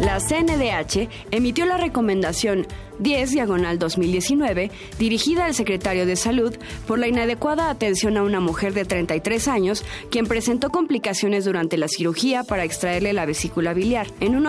[0.00, 2.66] La CNDH emitió la recomendación
[3.00, 8.72] 10 diagonal 2019 dirigida al secretario de Salud por la inadecuada atención a una mujer
[8.72, 14.36] de 33 años quien presentó complicaciones durante la cirugía para extraerle la vesícula biliar en
[14.36, 14.46] un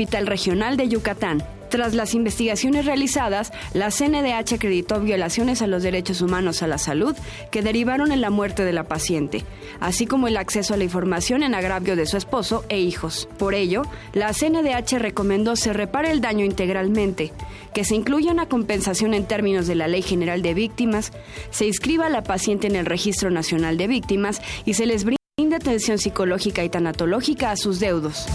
[0.00, 1.42] hospital regional de Yucatán.
[1.70, 7.16] Tras las investigaciones realizadas, la CNDH acreditó violaciones a los derechos humanos a la salud
[7.50, 9.44] que derivaron en la muerte de la paciente,
[9.80, 13.28] así como el acceso a la información en agravio de su esposo e hijos.
[13.38, 13.82] Por ello,
[14.12, 17.32] la CNDH recomendó se repare el daño integralmente,
[17.74, 21.10] que se incluya una compensación en términos de la Ley General de Víctimas,
[21.50, 25.56] se inscriba a la paciente en el Registro Nacional de Víctimas y se les brinde
[25.56, 28.28] atención psicológica y tanatológica a sus deudos.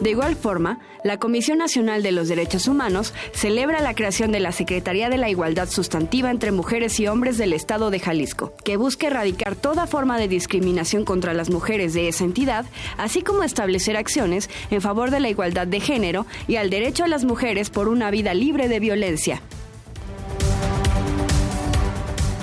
[0.00, 4.52] De igual forma, la Comisión Nacional de los Derechos Humanos celebra la creación de la
[4.52, 9.06] Secretaría de la Igualdad Sustantiva entre Mujeres y Hombres del Estado de Jalisco, que busca
[9.06, 12.66] erradicar toda forma de discriminación contra las mujeres de esa entidad,
[12.98, 17.08] así como establecer acciones en favor de la igualdad de género y al derecho a
[17.08, 19.40] las mujeres por una vida libre de violencia.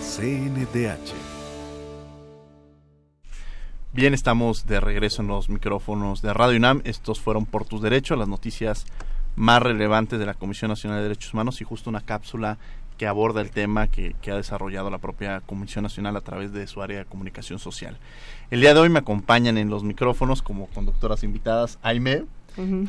[0.01, 1.13] CNDH.
[3.93, 6.81] Bien, estamos de regreso en los micrófonos de Radio UNAM.
[6.85, 8.87] Estos fueron por tus derechos, las noticias
[9.37, 12.57] más relevantes de la Comisión Nacional de Derechos Humanos y justo una cápsula
[13.03, 16.69] que aborda el tema que, que, ha desarrollado la propia Comisión Nacional a través de
[16.69, 17.99] su área de comunicación social.
[18.49, 22.27] El día de hoy me acompañan en los micrófonos como conductoras invitadas Aime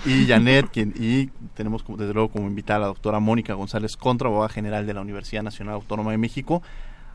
[0.05, 4.27] y Janet, quien, y tenemos desde luego como invitada a la doctora Mónica González Contra,
[4.27, 6.61] abogada general de la Universidad Nacional Autónoma de México,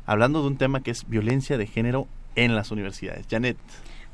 [0.04, 3.26] hablando de un tema que es violencia de género en las universidades.
[3.30, 3.58] Janet.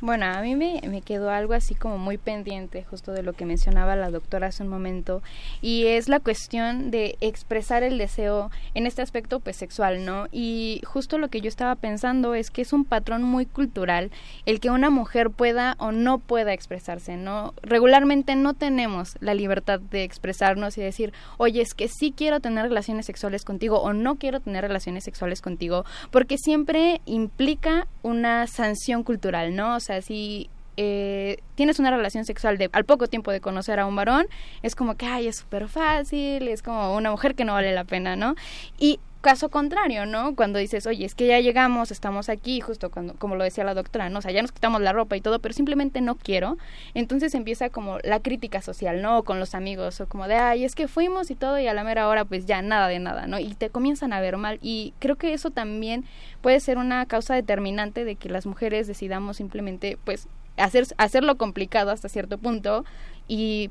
[0.01, 3.47] Bueno, a mí me, me, quedó algo así como muy pendiente justo de lo que
[3.47, 5.23] mencionaba la doctora hace un momento
[5.63, 10.27] y es la cuestión de expresar el deseo en este aspecto pues sexual, ¿no?
[10.31, 14.11] Y justo lo que yo estaba pensando es que es un patrón muy cultural
[14.47, 17.55] el que una mujer pueda o no pueda expresarse, ¿no?
[17.63, 22.65] Regularmente no tenemos la libertad de expresarnos y decir, oye, es que sí quiero tener
[22.65, 29.03] relaciones sexuales contigo o no quiero tener relaciones sexuales contigo, porque siempre implica una sanción
[29.03, 29.81] cultural, ¿no?
[29.85, 33.94] Sea, si eh, tienes una relación sexual de, al poco tiempo de conocer a un
[33.94, 34.27] varón,
[34.62, 37.85] es como que, ay, es súper fácil, es como una mujer que no vale la
[37.85, 38.35] pena, ¿no?
[38.79, 40.37] Y caso contrario, ¿no?
[40.37, 43.73] Cuando dices, oye, es que ya llegamos, estamos aquí, justo cuando, como lo decía la
[43.73, 44.19] doctora, ¿no?
[44.19, 46.59] O sea, ya nos quitamos la ropa y todo, pero simplemente no quiero.
[46.93, 49.23] Entonces empieza como la crítica social, ¿no?
[49.23, 51.85] con los amigos, o como de, ay, es que fuimos y todo, y a la
[51.85, 53.39] mera hora, pues ya nada de nada, ¿no?
[53.39, 54.59] Y te comienzan a ver mal.
[54.61, 56.05] Y creo que eso también
[56.43, 61.91] puede ser una causa determinante de que las mujeres decidamos simplemente, pues, hacer, hacerlo complicado
[61.93, 62.85] hasta cierto punto
[63.27, 63.71] y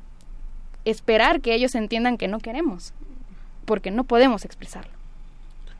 [0.84, 2.92] esperar que ellos entiendan que no queremos,
[3.66, 4.93] porque no podemos expresarlo.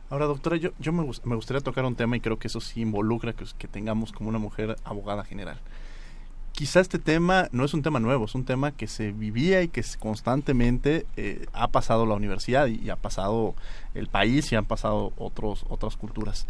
[0.09, 3.33] Ahora, doctora, yo, yo me, gustaría tocar un tema y creo que eso sí involucra
[3.33, 5.59] que, tengamos como una mujer abogada general.
[6.51, 9.67] quizá este tema no es un tema nuevo, es un tema que se vivía y
[9.67, 13.55] que constantemente eh, ha pasado la universidad y, ha pasado
[13.95, 16.45] el país y han pasado otros, otras culturas.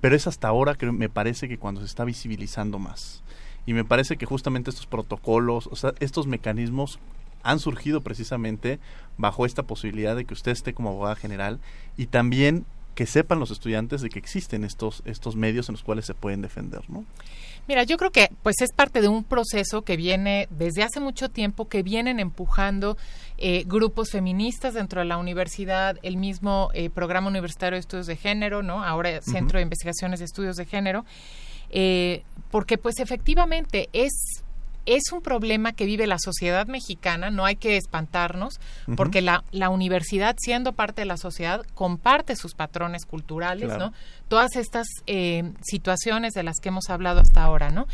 [0.00, 3.22] Pero es hasta ahora que me parece que cuando se está visibilizando más.
[3.66, 7.00] Y me parece que justamente estos protocolos, estos mecanismos
[7.42, 8.78] han surgido precisamente
[9.18, 11.60] bajo esta posibilidad de que usted esté como abogada general
[11.96, 16.06] y también que sepan los estudiantes de que existen estos, estos medios en los cuales
[16.06, 17.04] se pueden defender, ¿no?
[17.66, 21.30] Mira, yo creo que pues es parte de un proceso que viene desde hace mucho
[21.30, 22.98] tiempo, que vienen empujando
[23.38, 28.16] eh, grupos feministas dentro de la universidad, el mismo eh, programa universitario de estudios de
[28.16, 28.84] género, ¿no?
[28.84, 31.06] Ahora Centro de Investigaciones de Estudios de Género,
[31.70, 34.44] eh, porque pues efectivamente es
[34.86, 38.60] es un problema que vive la sociedad mexicana, no hay que espantarnos,
[38.96, 43.92] porque la, la, universidad, siendo parte de la sociedad, comparte sus patrones culturales, ¿no?
[44.28, 47.86] Todas estas eh, situaciones de las que hemos hablado hasta ahora, ¿no?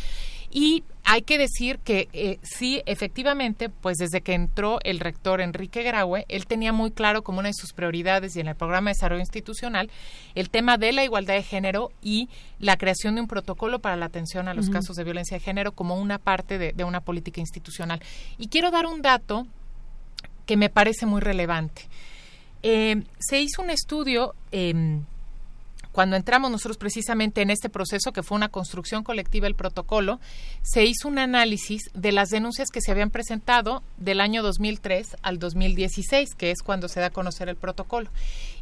[0.50, 5.82] Y hay que decir que eh, sí, efectivamente, pues desde que entró el rector Enrique
[5.82, 8.94] Graue, él tenía muy claro como una de sus prioridades y en el programa de
[8.94, 9.90] desarrollo institucional
[10.34, 14.06] el tema de la igualdad de género y la creación de un protocolo para la
[14.06, 18.00] atención a los casos de violencia de género como una parte de, una política institucional.
[18.38, 19.46] Y quiero dar un dato
[20.46, 21.88] que me parece muy relevante.
[22.62, 25.04] Eh, se hizo un estudio em,
[26.00, 30.18] cuando entramos nosotros precisamente en este proceso, que fue una construcción colectiva el protocolo,
[30.62, 35.38] se hizo un análisis de las denuncias que se habían presentado del año 2003 al
[35.38, 38.08] 2016, que es cuando se da a conocer el protocolo.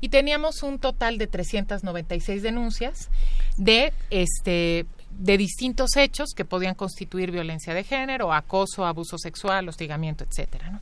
[0.00, 3.08] Y teníamos un total de 396 denuncias
[3.56, 10.24] de este de distintos hechos que podían constituir violencia de género, acoso, abuso sexual, hostigamiento,
[10.24, 10.80] etcétera.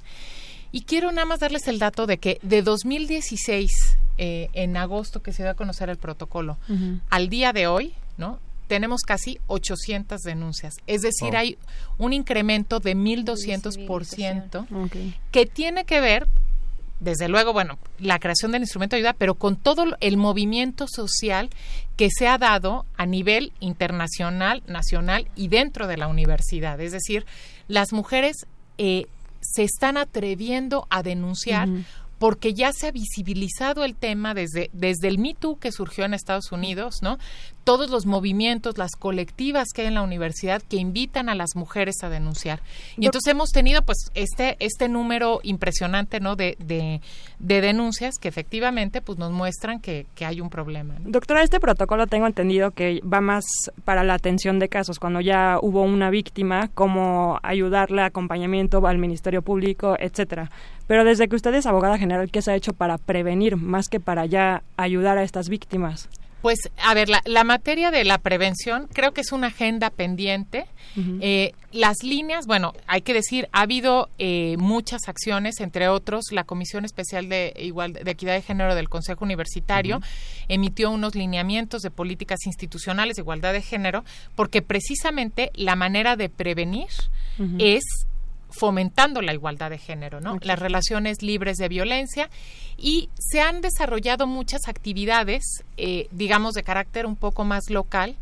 [0.73, 3.86] Y quiero nada más darles el dato de que de 2016
[4.19, 6.59] eh, en agosto que se dio a conocer el protocolo,
[7.11, 8.39] al día de hoy, ¿no?
[8.67, 10.75] Tenemos casi 800 denuncias.
[10.87, 11.59] Es decir, hay
[11.99, 16.27] un incremento de 1.200% que tiene que ver,
[16.99, 21.51] desde luego, bueno, la creación del instrumento de ayuda, pero con todo el movimiento social
[21.97, 26.81] que se ha dado a nivel internacional, nacional y dentro de la universidad.
[26.81, 27.27] Es decir,
[27.69, 28.47] las mujeres
[28.79, 29.07] eh,
[29.41, 31.69] se están atreviendo a denunciar
[32.19, 36.15] porque ya se ha visibilizado el tema desde, desde el Me Too que surgió en
[36.15, 37.19] Estados Unidos, ¿no?
[37.65, 41.97] Todos los movimientos, las colectivas que hay en la universidad que invitan a las mujeres
[42.03, 42.61] a denunciar.
[42.97, 46.37] Y entonces hemos tenido pues este, este número impresionante, ¿no?
[46.37, 47.01] De, de,
[47.39, 50.95] denuncias que efectivamente pues nos muestran que, que hay un problema.
[51.01, 53.45] Doctora, este protocolo tengo entendido que va más
[53.85, 59.43] para la atención de casos, cuando ya hubo una víctima, cómo ayudarle, acompañamiento al Ministerio
[59.43, 60.51] Público, etcétera.
[60.87, 64.01] Pero desde que usted es abogada general, ¿qué se ha hecho para prevenir más que
[64.01, 66.09] para ya ayudar a estas víctimas?
[66.43, 70.67] Pues, a ver, la, materia de la prevención creo que es una agenda pendiente.
[71.21, 76.45] Eh, las líneas, bueno, hay que decir, ha habido eh, muchas acciones, entre otros, la
[76.45, 80.01] Comisión Especial de, Igual, de Equidad de Género del Consejo Universitario
[80.49, 84.05] emitió unos lineamientos de políticas institucionales de igualdad de género,
[84.37, 86.89] porque precisamente la manera de prevenir
[87.59, 87.83] es
[88.59, 90.39] fomentando la igualdad de género, ¿no?
[90.43, 92.31] Las relaciones libres de violencia
[92.77, 98.17] y se han desarrollado muchas actividades, eh, digamos, de carácter un poco más local,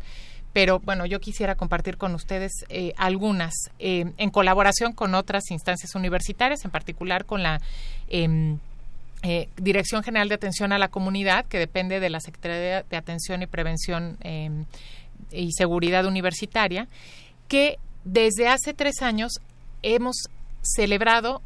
[0.53, 5.95] pero bueno, yo quisiera compartir con ustedes eh, algunas eh, en colaboración con otras instancias
[5.95, 7.61] universitarias, en particular con la
[8.09, 8.59] em,
[9.57, 13.47] Dirección General de Atención a la Comunidad, que depende de la Secretaría de Atención y
[13.47, 14.65] Prevención em,
[15.31, 16.87] y Seguridad Universitaria,
[17.47, 19.41] que desde hace tres años
[19.85, 20.29] hemos
[20.61, 21.41] celebrado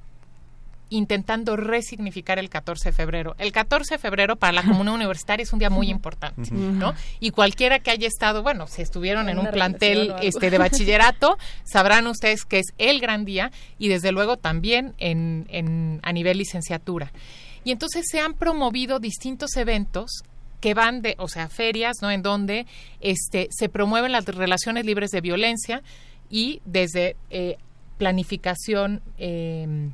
[0.89, 3.36] intentando resignificar el 14 de febrero.
[3.38, 6.93] El 14 de febrero para la comunidad universitaria es un día muy importante, ¿no?
[7.19, 12.08] Y cualquiera que haya estado, bueno, si estuvieron en un plantel este de bachillerato, sabrán
[12.08, 17.12] ustedes que es el gran día y desde luego también en, en, a nivel licenciatura.
[17.63, 20.23] Y entonces se han promovido distintos eventos
[20.60, 22.10] que van de, o sea, ferias, ¿no?
[22.10, 22.65] En donde
[22.99, 25.84] este se promueven las relaciones libres de violencia
[26.30, 27.58] y desde eh,
[27.99, 29.89] planificación eh,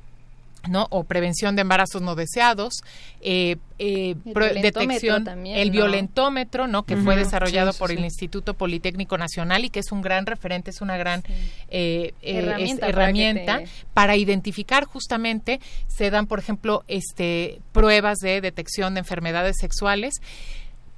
[0.70, 0.88] ¿no?
[0.92, 2.84] o prevención de embarazos no deseados,
[3.20, 6.84] eh, eh, detección, el violentómetro, ¿no?
[6.84, 10.82] que fue desarrollado por el Instituto Politécnico Nacional y que es un gran referente, es
[10.82, 11.24] una gran
[11.70, 13.62] herramienta,
[13.94, 20.22] para, identificar justamente, se dan, por ejemplo, este, pruebas de detección de enfermedades sexuales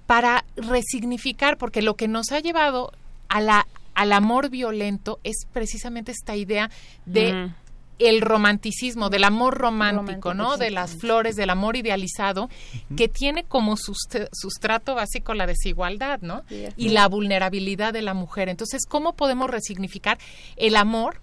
[0.05, 2.91] para resignificar, porque lo que nos ha llevado
[3.29, 3.67] a la
[3.97, 6.69] al amor violento es precisamente esta idea
[7.07, 7.49] de
[7.97, 10.57] el romanticismo, del amor romántico, ¿no?
[10.57, 12.47] De las flores, del amor idealizado,
[12.95, 16.43] que tiene como sustrato básico la desigualdad, ¿no?
[16.77, 18.49] Y la vulnerabilidad de la mujer.
[18.49, 20.19] Entonces, ¿cómo podemos resignificar
[20.57, 21.19] el amor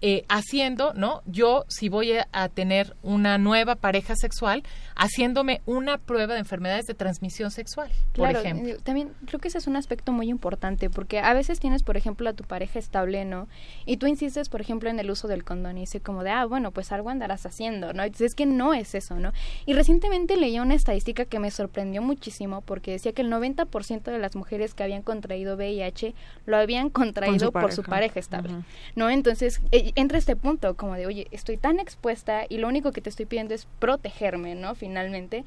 [0.00, 1.22] eh, haciendo, ¿no?
[1.26, 4.62] Yo, si voy a, tener una nueva pareja sexual,
[4.94, 8.74] haciéndome una prueba de enfermedades de transmisión sexual, por ejemplo.
[8.74, 11.96] Eh, también creo que ese es un aspecto muy importante, porque a veces tienes, por
[11.96, 13.48] ejemplo, a tu pareja estable, ¿no?
[13.86, 16.44] Y tú insistes, por ejemplo, en el uso del condón y dice como de, ah,
[16.44, 18.04] bueno, pues algo andarás haciendo, ¿no?
[18.04, 19.32] Entonces es que no es eso, ¿no?
[19.66, 24.18] Y recientemente leí una estadística que me sorprendió muchísimo, porque decía que el 90% de
[24.18, 26.14] las mujeres que habían contraído VIH
[26.46, 28.54] lo habían contraído por su pareja estable,
[28.94, 29.10] ¿no?
[29.10, 33.00] Entonces, eh, entra este punto como de, oye, estoy tan expuesta y lo único que
[33.00, 34.74] te estoy pidiendo es protegerme, ¿no?
[34.74, 35.44] Finalmente.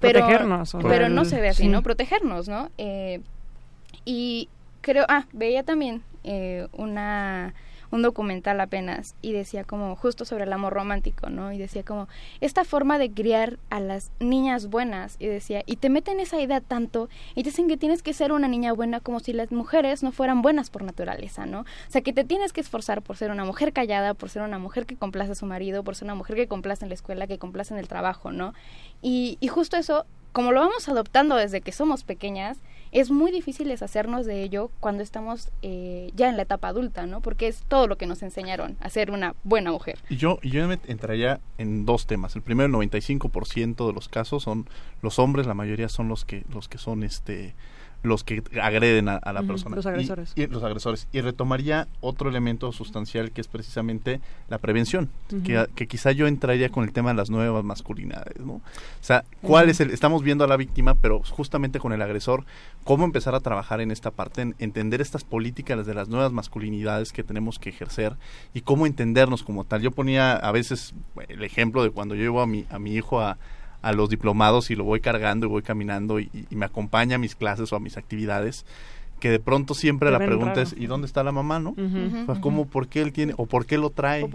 [0.00, 0.76] Pero, Protegernos.
[0.82, 1.82] Pero no se ve así, ¿no?
[1.82, 2.70] Protegernos, ¿no?
[2.78, 3.20] Eh,
[4.04, 4.48] y
[4.80, 7.54] creo, ah, veía también eh, una
[7.90, 11.52] un documental apenas y decía como justo sobre el amor romántico, ¿no?
[11.52, 12.08] Y decía como
[12.40, 16.60] esta forma de criar a las niñas buenas y decía, y te meten esa idea
[16.60, 20.02] tanto y te dicen que tienes que ser una niña buena como si las mujeres
[20.02, 21.60] no fueran buenas por naturaleza, ¿no?
[21.60, 24.58] O sea, que te tienes que esforzar por ser una mujer callada, por ser una
[24.58, 27.26] mujer que complace a su marido, por ser una mujer que complace en la escuela,
[27.26, 28.54] que complace en el trabajo, ¿no?
[29.02, 32.58] Y, y justo eso, como lo vamos adoptando desde que somos pequeñas,
[32.92, 37.20] es muy difícil deshacernos de ello cuando estamos eh, ya en la etapa adulta, ¿no?
[37.20, 39.98] Porque es todo lo que nos enseñaron a ser una buena mujer.
[40.10, 42.34] Yo, yo entraría en dos temas.
[42.36, 44.68] El primero, el 95% de los casos son
[45.02, 47.54] los hombres, la mayoría son los que, los que son este
[48.02, 49.76] los que agreden a, la persona.
[49.76, 50.32] Los agresores.
[50.34, 51.08] Y, los agresores.
[51.12, 55.10] Y retomaría otro elemento sustancial que es precisamente la prevención,
[55.44, 58.54] que, que, quizá yo entraría con el tema de las nuevas masculinidades, ¿no?
[58.54, 58.62] O
[59.02, 59.90] sea, ¿cuál es el...?
[59.90, 62.44] Estamos viendo a la víctima, pero justamente con el agresor,
[62.84, 67.12] ¿cómo empezar a trabajar en esta parte, en entender estas políticas de las nuevas masculinidades
[67.12, 68.16] que tenemos que ejercer
[68.54, 69.82] y cómo entendernos como tal?
[69.82, 70.94] Yo ponía a veces
[71.28, 73.36] el ejemplo de cuando yo llevo a mi, a mi hijo a
[73.82, 77.34] a los diplomados y lo voy cargando y voy caminando y, me acompaña a mis
[77.34, 78.64] clases o a mis actividades
[79.18, 81.74] que de pronto siempre la pregunta es ¿y dónde está la mamá, no?
[82.40, 84.28] ¿cómo, por qué él tiene o por qué lo trae?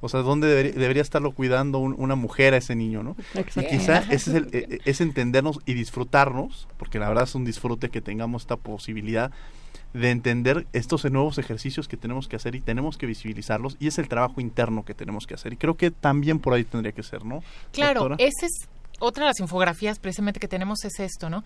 [0.00, 3.16] O, sea, ¿dónde debería, estarlo cuidando una mujer a ese niño, no?
[3.34, 7.34] Y quizá ese es, el, e, e, es entendernos y disfrutarnos, porque la verdad es
[7.34, 9.30] un disfrute que tengamos esta posibilidad
[9.94, 13.98] de entender estos nuevos ejercicios que tenemos que hacer y tenemos que visibilizarlos y es
[13.98, 17.04] el trabajo interno que tenemos que hacer y creo que también por ahí tendría que
[17.04, 17.44] ser, ¿no?
[17.72, 18.68] Claro, ese es
[19.00, 21.44] otra de las infografías precisamente que tenemos es esto, ¿no?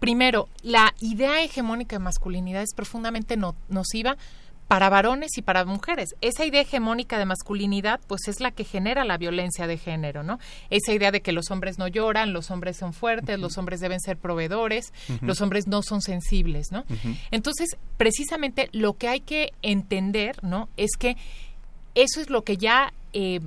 [0.00, 3.36] Primero, la idea hegemónica de masculinidad es profundamente
[3.68, 4.16] nociva
[4.72, 6.14] para varones y para mujeres.
[6.22, 10.38] Esa idea hegemónica de masculinidad, pues es la que genera la violencia de género, ¿no?
[10.70, 14.00] Esa idea de que los hombres no lloran, los hombres son fuertes, los hombres deben
[14.00, 16.84] ser proveedores, los hombres no son sensibles, ¿no?
[17.30, 20.70] Entonces, precisamente lo que hay que entender, ¿no?
[20.78, 21.18] Es que
[21.94, 23.40] eso es lo que ya eh,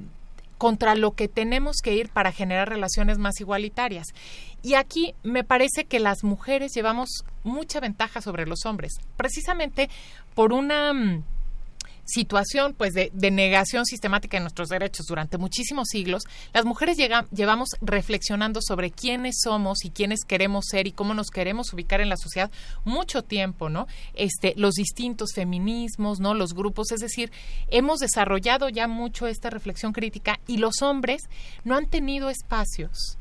[0.58, 4.08] contra lo que tenemos que ir para generar relaciones más igualitarias.
[4.62, 9.90] Y aquí me parece que las mujeres llevamos mucha ventaja sobre los hombres, precisamente
[10.34, 11.24] por una mm,
[12.06, 18.60] situación pues de, negación sistemática de nuestros derechos durante muchísimos siglos, las mujeres llevamos reflexionando
[18.62, 22.52] sobre quiénes somos y quiénes queremos ser y cómo nos queremos ubicar en la sociedad
[22.84, 23.88] mucho tiempo, ¿no?
[24.14, 26.34] Este, los distintos feminismos, ¿no?
[26.34, 27.32] Los grupos, es decir,
[27.70, 31.24] hemos desarrollado ya mucho esta reflexión crítica y los hombres
[31.64, 33.18] no han tenido espacios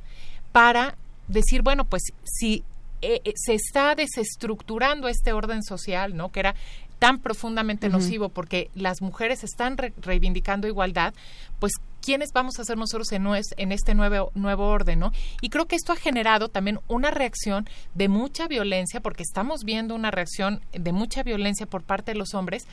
[0.53, 0.97] para
[1.29, 2.65] decir, bueno, pues si
[3.07, 6.33] eh, eh, se está desestructurando este orden social, ¿no?
[6.33, 6.55] Que era
[6.99, 11.15] tan profundamente nocivo porque las mujeres están reivindicando igualdad,
[11.59, 13.27] pues quiénes vamos a ser nosotros en,
[13.57, 15.13] en este nuevo, nuevo orden, ¿no?
[15.41, 19.95] Y creo que esto ha generado también una reacción de mucha violencia, porque estamos viendo
[19.95, 22.67] una reacción de mucha violencia por parte de los hombres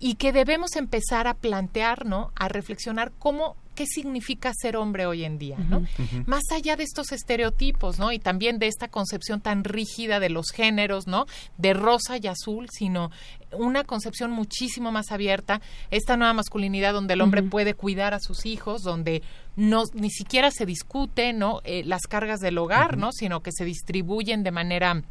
[0.00, 2.32] y que debemos empezar a plantear, ¿no?
[2.34, 5.84] A reflexionar cómo qué significa ser hombre hoy en día, ¿no?
[6.26, 8.12] Más allá de estos estereotipos, ¿no?
[8.12, 11.26] Y también de esta concepción tan rígida de los géneros, ¿no?
[11.58, 13.10] De rosa y azul, sino
[13.56, 18.46] una concepción muchísimo más abierta, esta nueva masculinidad donde el hombre puede cuidar a sus
[18.46, 19.22] hijos, donde
[19.56, 21.60] no ni siquiera se discute, ¿no?
[21.64, 23.12] Eh, las cargas del hogar, ¿no?
[23.12, 25.02] Sino que se distribuyen de manera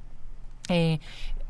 [0.69, 0.99] eh,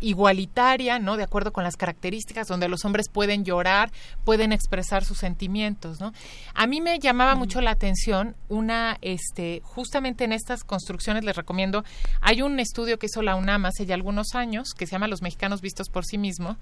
[0.04, 1.16] igualitaria, ¿no?
[1.18, 3.92] De acuerdo con las características, donde los hombres pueden llorar,
[4.26, 6.12] pueden expresar sus sentimientos, ¿no?
[6.54, 11.84] A mí me llamaba mucho la atención una, este, justamente en estas construcciones les recomiendo,
[12.22, 15.22] hay un estudio que hizo la UNAM hace ya algunos años, que se llama Los
[15.22, 16.58] mexicanos vistos por sí mismos,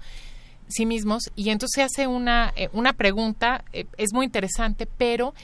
[0.68, 5.34] sí mismos, y entonces se hace una, eh, una pregunta, eh, es muy interesante, pero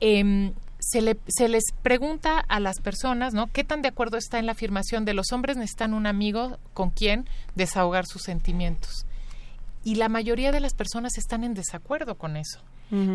[0.00, 0.52] eh,
[0.86, 3.46] se, le, se les pregunta a las personas, ¿no?
[3.46, 6.90] ¿Qué tan de acuerdo está en la afirmación de los hombres necesitan un amigo con
[6.90, 9.06] quien desahogar sus sentimientos?
[9.82, 12.60] Y la mayoría de las personas están en desacuerdo con eso.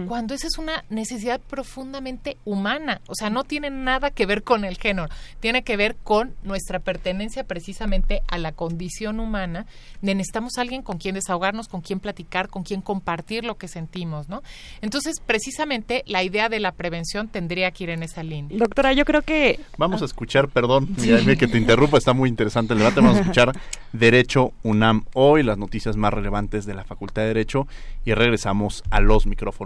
[0.08, 4.66] Cuando esa es una necesidad profundamente humana, o sea, no tiene nada que ver con
[4.66, 5.08] el género,
[5.40, 9.68] tiene que ver con nuestra pertenencia precisamente a la condición humana,
[10.02, 14.42] necesitamos alguien con quien desahogarnos, con quien platicar, con quien compartir lo que sentimos, ¿no?
[14.82, 18.58] Entonces, precisamente la idea de la prevención tendría que ir en esa línea.
[18.58, 19.60] Doctora, yo creo que...
[19.78, 23.22] Vamos a escuchar, perdón, mira, que te interrumpa, está muy interesante el debate, vamos a
[23.22, 23.52] escuchar
[23.94, 27.68] Derecho UNAM hoy, las noticias más relevantes de la Facultad de Derecho
[28.04, 29.59] y regresamos a los micrófonos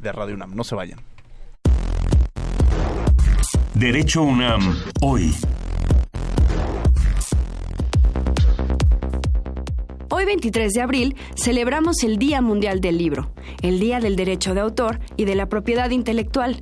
[0.00, 0.54] de Radio UNAM.
[0.56, 0.98] No se vayan.
[3.74, 5.32] Derecho UNAM hoy.
[10.10, 13.30] Hoy 23 de abril celebramos el Día Mundial del Libro,
[13.62, 16.58] el Día del Derecho de Autor y de la Propiedad Intelectual.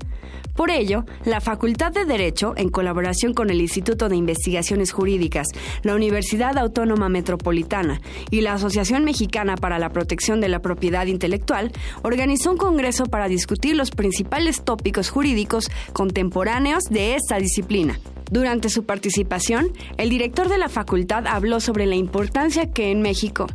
[0.57, 5.49] Por ello, la Facultad de Derecho, en colaboración con el Instituto de Investigaciones Jurídicas,
[5.83, 8.01] la Universidad Autónoma Metropolitana
[8.31, 11.73] y la Asociación Mexicana para la Protección de la Propiedad Intelectual,
[12.03, 17.99] organizó un congreso para discutir los principales tópicos jurídicos contemporáneos de esta disciplina.
[18.31, 23.47] Durante su participación, el director de la facultad habló sobre la importancia que en México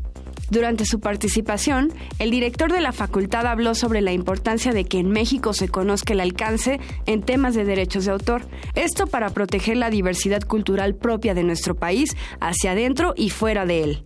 [0.50, 5.10] durante su participación, el director de la facultad habló sobre la importancia de que en
[5.10, 8.42] México se conozca el alcance en temas de derechos de autor,
[8.76, 13.84] esto para proteger la diversidad cultural propia de nuestro país hacia adentro y fuera de
[13.84, 14.04] él.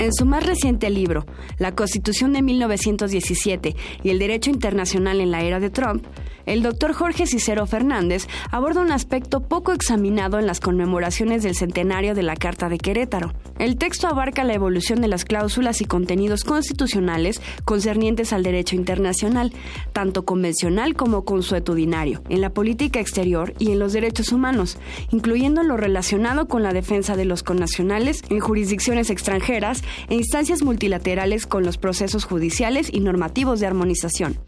[0.00, 1.26] En su más reciente libro,
[1.58, 6.06] La Constitución de 1917 y el Derecho Internacional en la Era de Trump,
[6.46, 12.14] el doctor Jorge Cicero Fernández aborda un aspecto poco examinado en las conmemoraciones del centenario
[12.14, 13.32] de la Carta de Querétaro.
[13.58, 19.52] El texto abarca la evolución de las cláusulas y contenidos constitucionales concernientes al derecho internacional,
[19.92, 24.78] tanto convencional como consuetudinario, en la política exterior y en los derechos humanos,
[25.10, 31.46] incluyendo lo relacionado con la defensa de los connacionales en jurisdicciones extranjeras e instancias multilaterales
[31.46, 34.38] con los procesos judiciales y normativos de armonización.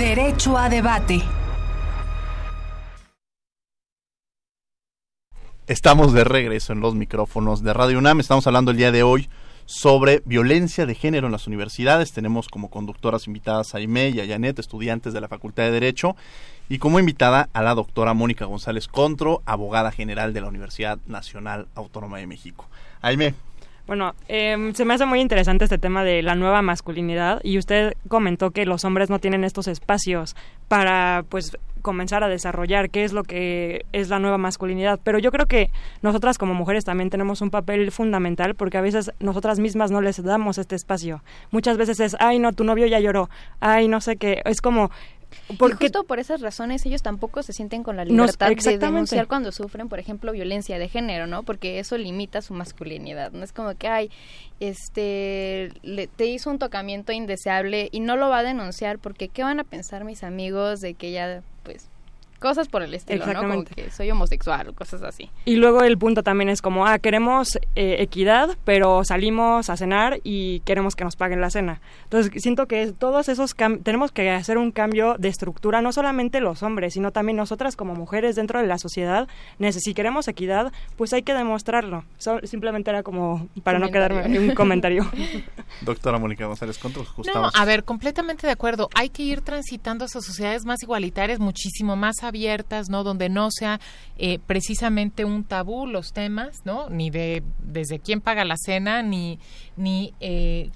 [0.00, 1.20] Derecho a debate.
[5.66, 8.20] Estamos de regreso en los micrófonos de Radio UNAM.
[8.20, 9.28] Estamos hablando el día de hoy
[9.66, 12.12] sobre violencia de género en las universidades.
[12.12, 16.16] Tenemos como conductoras invitadas a Aime y a Janet, estudiantes de la Facultad de Derecho,
[16.70, 21.68] y como invitada a la doctora Mónica González Contro, abogada general de la Universidad Nacional
[21.74, 22.66] Autónoma de México.
[23.02, 23.34] Aime.
[23.90, 27.94] Bueno, eh, se me hace muy interesante este tema de la nueva masculinidad y usted
[28.06, 30.36] comentó que los hombres no tienen estos espacios
[30.68, 35.00] para, pues, comenzar a desarrollar qué es lo que es la nueva masculinidad.
[35.02, 35.70] Pero yo creo que
[36.02, 40.22] nosotras como mujeres también tenemos un papel fundamental porque a veces nosotras mismas no les
[40.22, 41.24] damos este espacio.
[41.50, 43.28] Muchas veces es, ay, no, tu novio ya lloró,
[43.58, 44.40] ay, no sé qué.
[44.44, 44.92] Es como
[45.58, 49.52] porque justo por esas razones ellos tampoco se sienten con la libertad de denunciar cuando
[49.52, 51.42] sufren, por ejemplo, violencia de género, ¿no?
[51.42, 53.32] Porque eso limita su masculinidad.
[53.32, 54.10] No es como que, ay,
[54.60, 59.42] este, le, te hizo un tocamiento indeseable y no lo va a denunciar porque ¿qué
[59.42, 61.42] van a pensar mis amigos de que ya,
[62.40, 63.40] cosas por el estilo, ¿no?
[63.40, 65.30] Como que soy homosexual o cosas así.
[65.44, 70.20] Y luego el punto también es como, ah, queremos eh, equidad, pero salimos a cenar
[70.24, 71.80] y queremos que nos paguen la cena.
[72.04, 76.62] Entonces, siento que todos esos tenemos que hacer un cambio de estructura, no solamente los
[76.62, 79.28] hombres, sino también nosotras como mujeres dentro de la sociedad.
[79.70, 82.04] Si queremos equidad, pues hay que demostrarlo.
[82.44, 85.08] simplemente era como para no quedarme en un comentario.
[85.82, 88.88] Doctora Mónica González Contros, No, a ver, completamente de acuerdo.
[88.94, 92.29] Hay que ir transitando hacia sociedades más igualitarias, muchísimo más abiertas,
[92.88, 93.04] ¿no?
[93.04, 93.80] Donde no sea
[94.18, 96.88] eh, precisamente un tabú los temas, ¿no?
[96.90, 99.38] Ni de desde quién paga la cena, ni,
[99.76, 100.70] ni eh,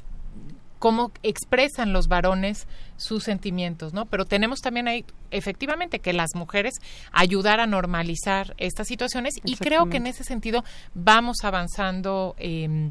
[0.78, 4.06] cómo expresan los varones sus sentimientos, ¿no?
[4.06, 6.74] Pero tenemos también ahí, efectivamente, que las mujeres
[7.10, 10.62] ayudar a normalizar estas situaciones y creo que en ese sentido
[10.94, 12.34] vamos avanzando.
[12.38, 12.90] Eh,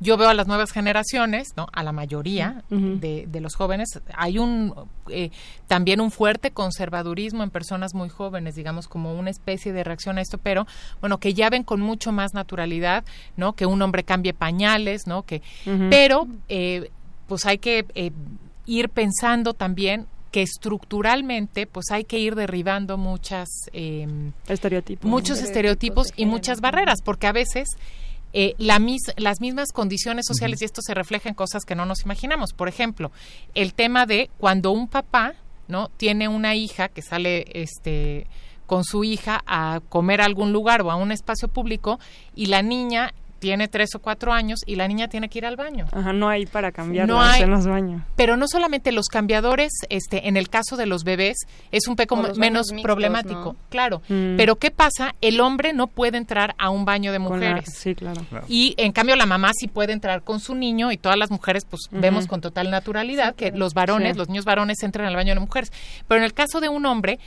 [0.00, 1.66] yo veo a las nuevas generaciones, ¿no?
[1.72, 4.00] A la mayoría de, los jóvenes.
[4.14, 4.74] Hay un
[5.08, 5.30] eh,
[5.66, 10.20] también un fuerte conservadurismo en personas muy jóvenes, digamos, como una especie de reacción a
[10.20, 10.66] esto, pero
[11.00, 13.04] bueno, que ya ven con mucho más naturalidad,
[13.36, 13.54] ¿no?
[13.54, 15.22] Que un hombre cambie pañales, ¿no?
[15.22, 15.42] Que,
[15.90, 16.90] pero eh,
[17.26, 18.10] pues hay que eh,
[18.66, 26.08] ir pensando también que estructuralmente pues hay que ir derribando muchas em, estereotipos muchos estereotipos
[26.16, 27.68] y muchas barreras porque a veces
[28.32, 28.80] eh, las
[29.40, 32.52] mismas condiciones sociales y esto se refleja en cosas que no nos imaginamos.
[32.52, 33.10] Por ejemplo,
[33.54, 35.34] el tema de cuando un papá
[35.68, 38.26] no tiene una hija que sale este
[38.66, 41.98] con su hija a comer a algún lugar o a un espacio público
[42.36, 45.56] y la niña tiene tres o cuatro años y la niña tiene que ir al
[45.56, 45.86] baño.
[45.90, 48.02] Ajá, no hay para cambiar No hay- en los baños.
[48.14, 51.38] Pero no solamente los cambiadores, este, en el caso de los bebés,
[51.72, 53.56] es un poco menos mixtos, problemático, ¿no?
[53.70, 54.02] claro.
[54.08, 54.36] Mm.
[54.36, 55.14] Pero ¿qué pasa?
[55.20, 57.64] El hombre no puede entrar a un baño de la- mujeres.
[57.74, 58.20] sí, claro.
[58.46, 61.64] Y en cambio la mamá sí puede entrar con su niño y todas las mujeres
[61.64, 64.18] pues vemos con total naturalidad que los varones, Sí.
[64.18, 65.72] los niños varones entran al baño de mujeres.
[66.06, 67.18] Pero en el caso de un hombre,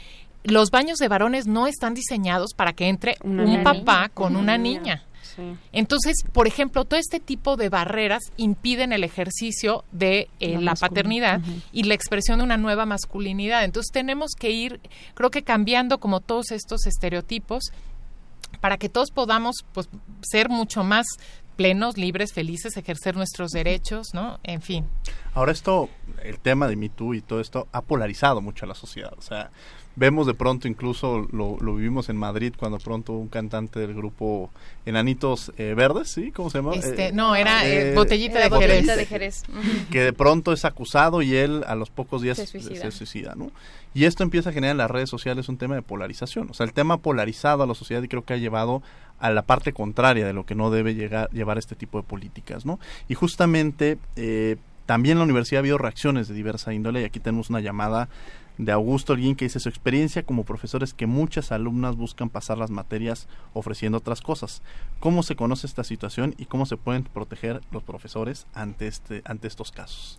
[0.43, 3.63] los baños de varones no están diseñados para que entre Una un niña.
[3.63, 4.79] papá con Una una niña.
[4.81, 5.03] niña.
[5.35, 5.55] Sí.
[5.71, 11.41] Entonces, por ejemplo, todo este tipo de barreras impiden el ejercicio de eh, La paternidad
[11.71, 13.63] y la expresión de una nueva masculinidad.
[13.63, 14.79] Entonces, tenemos que ir,
[15.13, 17.71] creo que cambiando como todos estos estereotipos
[18.61, 19.89] para que todos podamos pues,
[20.21, 21.05] ser mucho más
[21.55, 24.39] plenos, libres, felices, ejercer nuestros derechos, ¿no?
[24.43, 24.87] En fin.
[25.33, 25.89] Ahora esto,
[26.23, 29.13] el tema de Me Too y todo esto ha polarizado mucho a la sociedad.
[29.17, 29.51] O sea,
[29.95, 34.51] vemos de pronto, incluso lo, lo vivimos en Madrid, cuando pronto un cantante del grupo
[34.85, 36.31] Enanitos eh, Verdes, ¿sí?
[36.31, 36.73] ¿Cómo se llama?
[36.73, 38.97] Este, Eh, no, era eh, eh, botellita Era de Jerez.
[38.97, 39.43] de Jerez.
[39.91, 43.35] Que de pronto es acusado y él a los pocos días Se se suicida.
[43.35, 43.51] ¿no?
[43.93, 46.49] Y esto empieza a generar en las redes sociales un tema de polarización.
[46.49, 48.81] O sea, el tema polarizado a la sociedad y creo que ha llevado
[49.19, 52.65] a la parte contraria de lo que no debe llegar, llevar este tipo de políticas.
[52.65, 52.79] ¿no?
[53.07, 57.19] Y justamente eh, también en la universidad ha habido reacciones de diversa índole y aquí
[57.19, 58.09] tenemos una llamada
[58.57, 62.57] de Augusto Holguín que dice su experiencia como profesor es que muchas alumnas buscan pasar
[62.57, 64.61] las materias ofreciendo otras cosas.
[64.99, 69.47] ¿Cómo se conoce esta situación y cómo se pueden proteger los profesores ante este ante
[69.47, 70.17] estos casos?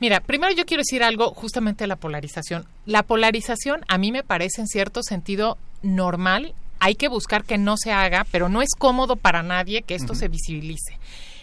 [0.00, 2.66] Mira, primero yo quiero decir algo justamente de la polarización.
[2.86, 6.54] La polarización a mí me parece en cierto sentido normal.
[6.78, 10.14] Hay que buscar que no se haga, pero no es cómodo para nadie que esto
[10.14, 10.96] se visibilice.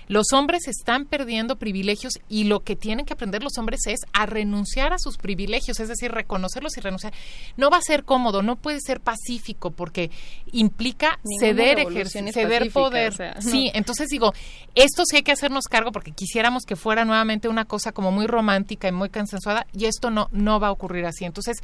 [0.08, 4.26] Los hombres están perdiendo privilegios y lo que tienen que aprender los hombres es a
[4.26, 7.14] renunciar a sus privilegios, es decir, reconocerlos y renunciar.
[7.58, 10.12] No va a ser cómodo, no puede ser pacífico porque
[10.51, 13.14] implica Ninguna ceder ejercicio, ceder poder.
[13.14, 13.41] o sea, no.
[13.41, 14.34] Sí, entonces digo,
[14.76, 18.28] esto sí hay que hacernos cargo porque quisiéramos que fuera nuevamente una cosa como muy
[18.28, 21.26] romántica y muy consensuada y esto no, no va a ocurrir así.
[21.26, 21.58] Entonces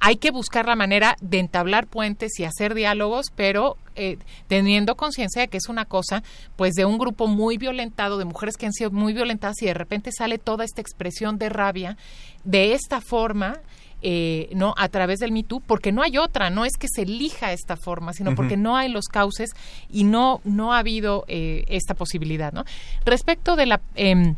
[0.00, 4.18] hay que buscar la manera de entablar puentes y hacer diálogos, pero eh,
[4.48, 6.22] teniendo conciencia de que es una cosa
[6.56, 9.74] pues de un grupo muy violentado, de mujeres que han sido muy violentadas y de
[9.74, 11.96] repente sale toda esta expresión de rabia
[12.44, 13.60] de esta forma
[14.02, 17.02] eh, no a través del Me Too, porque no hay otra, no es que se
[17.02, 19.50] elija esta forma, sino porque no hay los cauces
[19.90, 22.64] y no no ha habido eh, esta posibilidad, ¿no?
[23.04, 24.36] Respecto de la em,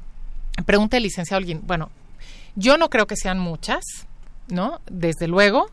[0.66, 1.90] pregunta del licenciado Holguín, bueno,
[2.56, 3.84] yo no creo que sean muchas,
[4.48, 4.80] ¿no?
[4.90, 5.70] Desde luego,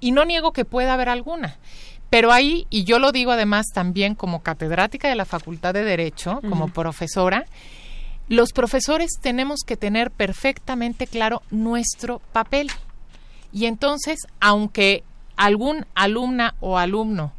[0.00, 1.58] y no niego que pueda haber alguna.
[2.10, 6.40] Pero ahí, y yo lo digo además también como catedrática de la Facultad de Derecho,
[6.48, 7.44] como profesora,
[8.28, 12.70] los profesores tenemos que tener perfectamente claro nuestro papel.
[13.52, 15.02] Y entonces, aunque
[15.36, 17.32] algún alumna o alumno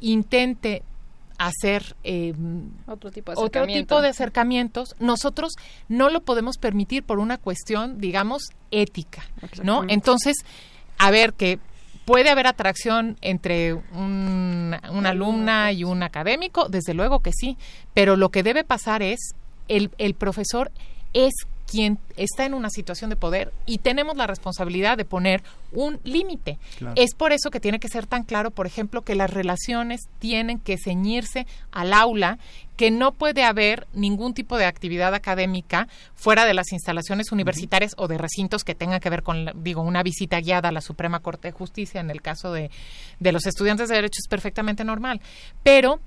[0.00, 0.82] intente
[1.38, 2.34] hacer eh,
[2.86, 5.52] Otro tipo de otro tipo de acercamientos, nosotros
[5.88, 9.22] no lo podemos permitir por una cuestión, digamos, ética,
[9.62, 9.84] ¿no?
[9.88, 10.36] Entonces,
[10.98, 11.58] a ver, que
[12.10, 17.56] puede haber atracción entre un, una alumna y un académico, desde luego que sí,
[17.94, 19.36] pero lo que debe pasar es,
[19.68, 20.72] el, el profesor
[21.12, 21.32] es
[21.70, 26.58] quien está en una situación de poder y tenemos la responsabilidad de poner un límite.
[26.78, 26.94] Claro.
[26.96, 30.58] Es por eso que tiene que ser tan claro, por ejemplo, que las relaciones tienen
[30.58, 32.38] que ceñirse al aula,
[32.76, 38.08] que no puede haber ningún tipo de actividad académica fuera de las instalaciones universitarias o
[38.08, 41.48] de recintos que tengan que ver con, digo, una visita guiada a la Suprema Corte
[41.48, 42.00] de Justicia.
[42.00, 42.72] En el caso de,
[43.20, 45.20] de los estudiantes de Derecho es perfectamente normal.
[45.62, 46.00] Pero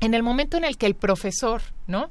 [0.00, 2.10] en el momento en el que el profesor, ¿no?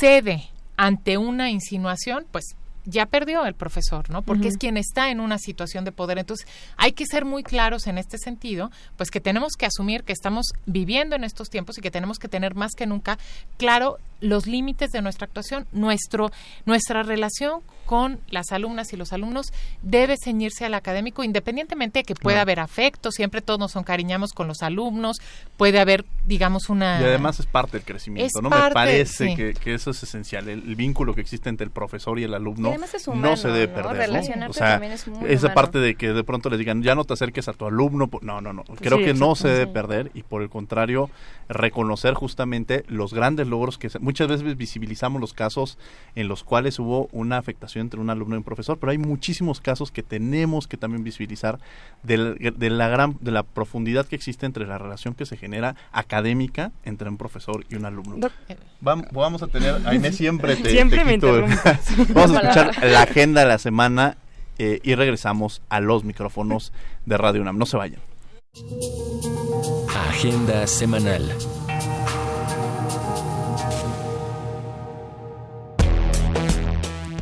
[0.00, 0.48] cede
[0.82, 4.22] ante una insinuación, pues ya perdió el profesor, ¿no?
[4.22, 6.18] Porque es quien está en una situación de poder.
[6.18, 10.12] Entonces, hay que ser muy claros en este sentido, pues que tenemos que asumir que
[10.12, 13.16] estamos viviendo en estos tiempos y que tenemos que tener más que nunca
[13.58, 16.32] claro los límites de nuestra actuación, nuestro
[16.66, 19.52] nuestra relación con las alumnas y los alumnos
[19.82, 22.42] debe ceñirse al académico independientemente de que pueda Claro.
[22.42, 25.18] haber afecto, siempre todos nos encariñamos con los alumnos,
[25.56, 28.48] puede haber digamos una Y además es parte del crecimiento, Es ¿no?
[28.48, 29.36] Me parte, parece sí.
[29.36, 30.48] que, que eso es esencial.
[30.48, 33.36] El, el vínculo que existe entre el profesor y el alumno Y además es no
[33.36, 33.74] se debe ¿no?
[33.74, 33.92] perder.
[33.92, 33.98] ¿no?
[33.98, 35.54] Relacionarte O sea, también es muy esa humano.
[35.54, 38.08] parte de que de pronto les digan, ya no te acerques a tu alumno.
[38.22, 38.62] No, no, no.
[38.80, 39.70] Creo Sí, que no se debe Sí.
[39.72, 41.10] perder y por el contrario,
[41.48, 45.78] reconocer justamente los grandes logros que se- muchas veces visibilizamos los casos
[46.14, 49.60] en los cuales hubo una afectación entre un alumno y un profesor, pero hay muchísimos
[49.60, 51.58] casos que tenemos que también visibilizar
[52.02, 56.72] de la gran de la profundidad que existe entre la relación que se genera académica
[56.84, 58.16] entre un profesor y un alumno.
[58.18, 58.32] Doc-
[59.12, 61.42] Vamos a tener, a Inés siempre te, Siempre te quito-.
[62.14, 64.16] Vamos a escuchar la agenda de la semana
[64.58, 66.72] eh, y regresamos a los micrófonos
[67.06, 67.58] de Radio UNAM.
[67.58, 68.00] No se vayan.
[70.08, 71.32] Agenda semanal.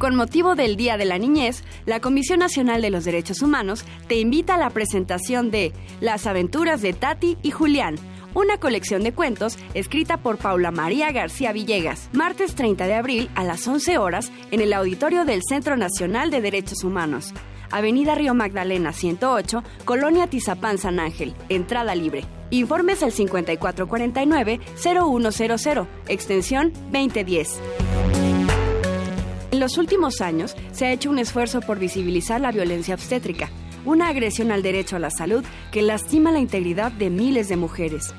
[0.01, 4.19] Con motivo del Día de la Niñez, la Comisión Nacional de los Derechos Humanos te
[4.19, 7.97] invita a la presentación de Las aventuras de Tati y Julián,
[8.33, 13.45] una colección de cuentos escrita por Paula María García Villegas, martes 30 de abril a
[13.45, 17.35] las 11 horas en el auditorio del Centro Nacional de Derechos Humanos.
[17.71, 22.25] Avenida Río Magdalena 108, Colonia Tizapán San Ángel, entrada libre.
[22.49, 27.61] Informes al 5449-0100, extensión 2010.
[29.53, 33.51] En los últimos años se ha hecho un esfuerzo por visibilizar la violencia obstétrica,
[33.85, 38.15] una agresión al derecho a la salud que lastima la integridad de miles de mujeres.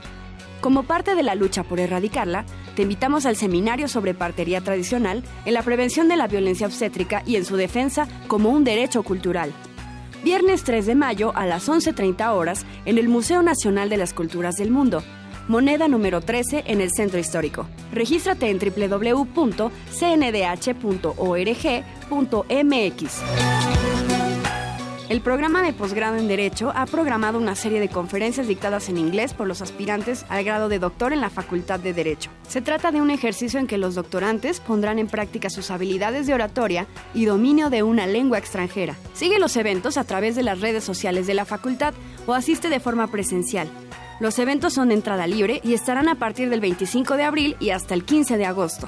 [0.60, 5.54] Como parte de la lucha por erradicarla, te invitamos al seminario sobre partería tradicional en
[5.54, 9.54] la prevención de la violencia obstétrica y en su defensa como un derecho cultural.
[10.24, 14.56] Viernes 3 de mayo a las 11.30 horas en el Museo Nacional de las Culturas
[14.56, 15.02] del Mundo,
[15.48, 17.68] moneda número 13 en el Centro Histórico.
[17.92, 19.72] Regístrate en www.cndh.org.mx.
[25.12, 29.34] El programa de posgrado en Derecho ha programado una serie de conferencias dictadas en inglés
[29.34, 32.30] por los aspirantes al grado de doctor en la Facultad de Derecho.
[32.48, 36.34] Se trata de un ejercicio en que los doctorantes pondrán en práctica sus habilidades de
[36.34, 38.96] oratoria y dominio de una lengua extranjera.
[39.14, 41.94] Sigue los eventos a través de las redes sociales de la facultad
[42.26, 43.68] o asiste de forma presencial.
[44.22, 47.72] Los eventos son de entrada libre y estarán a partir del 25 de abril y
[47.72, 48.88] hasta el 15 de agosto.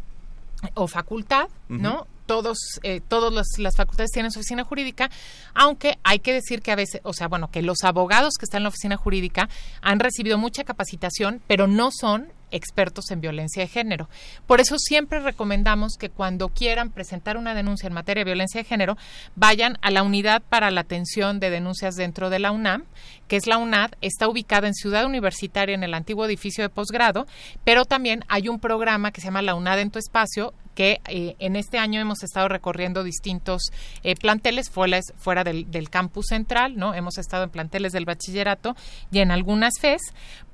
[0.74, 2.07] o facultad, ¿no?
[2.30, 5.11] todos, eh, todas las facultades tienen su oficina jurídica,
[5.53, 8.61] aunque hay que decir que a veces, o sea, bueno, que los abogados que están
[8.61, 9.49] en la oficina jurídica
[9.82, 14.09] han recibido mucha capacitación, pero no son expertos en violencia de género.
[14.47, 18.69] Por eso siempre recomendamos que cuando quieran presentar una denuncia en materia de violencia de
[18.69, 18.97] género,
[19.37, 22.85] vayan a la unidad para la atención de denuncias dentro de la UNAM,
[23.29, 27.27] que es la UNAD, está ubicada en Ciudad Universitaria en el antiguo edificio de posgrado,
[27.65, 31.37] pero también hay un programa que se llama La UNAD en tu espacio, que eh,
[31.41, 33.64] en este año hemos estado recorriendo distintos
[34.03, 36.95] eh, planteles fuera, del, campus central, ¿no?
[36.95, 38.74] Hemos estado en planteles del bachillerato
[39.12, 40.01] y en algunas FES.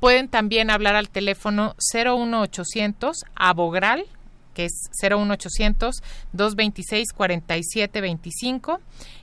[0.00, 4.04] Pueden también hablar al teléfono 01800 Abogral,
[4.52, 6.02] que es 01800
[6.32, 8.80] 226 4725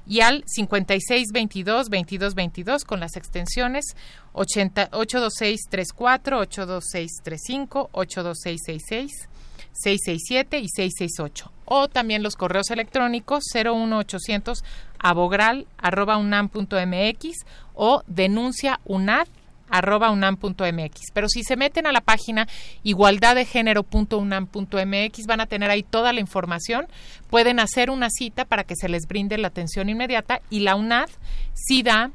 [0.08, 3.98] y al 5622 2222 con las extensiones
[4.32, 9.33] 80, 82634, 82635, 82666
[9.74, 11.52] 667 y 668.
[11.66, 14.64] O también los correos electrónicos 01800
[15.00, 19.28] abogral arroba unam.mx o denuncia unad
[19.70, 21.12] arroba unam.mx.
[21.14, 22.48] Pero si se meten a la página
[22.84, 26.86] igualdaddegénero.unam.mx van a tener ahí toda la información.
[27.30, 31.10] Pueden hacer una cita para que se les brinde la atención inmediata y la UNAD
[31.54, 32.12] sí da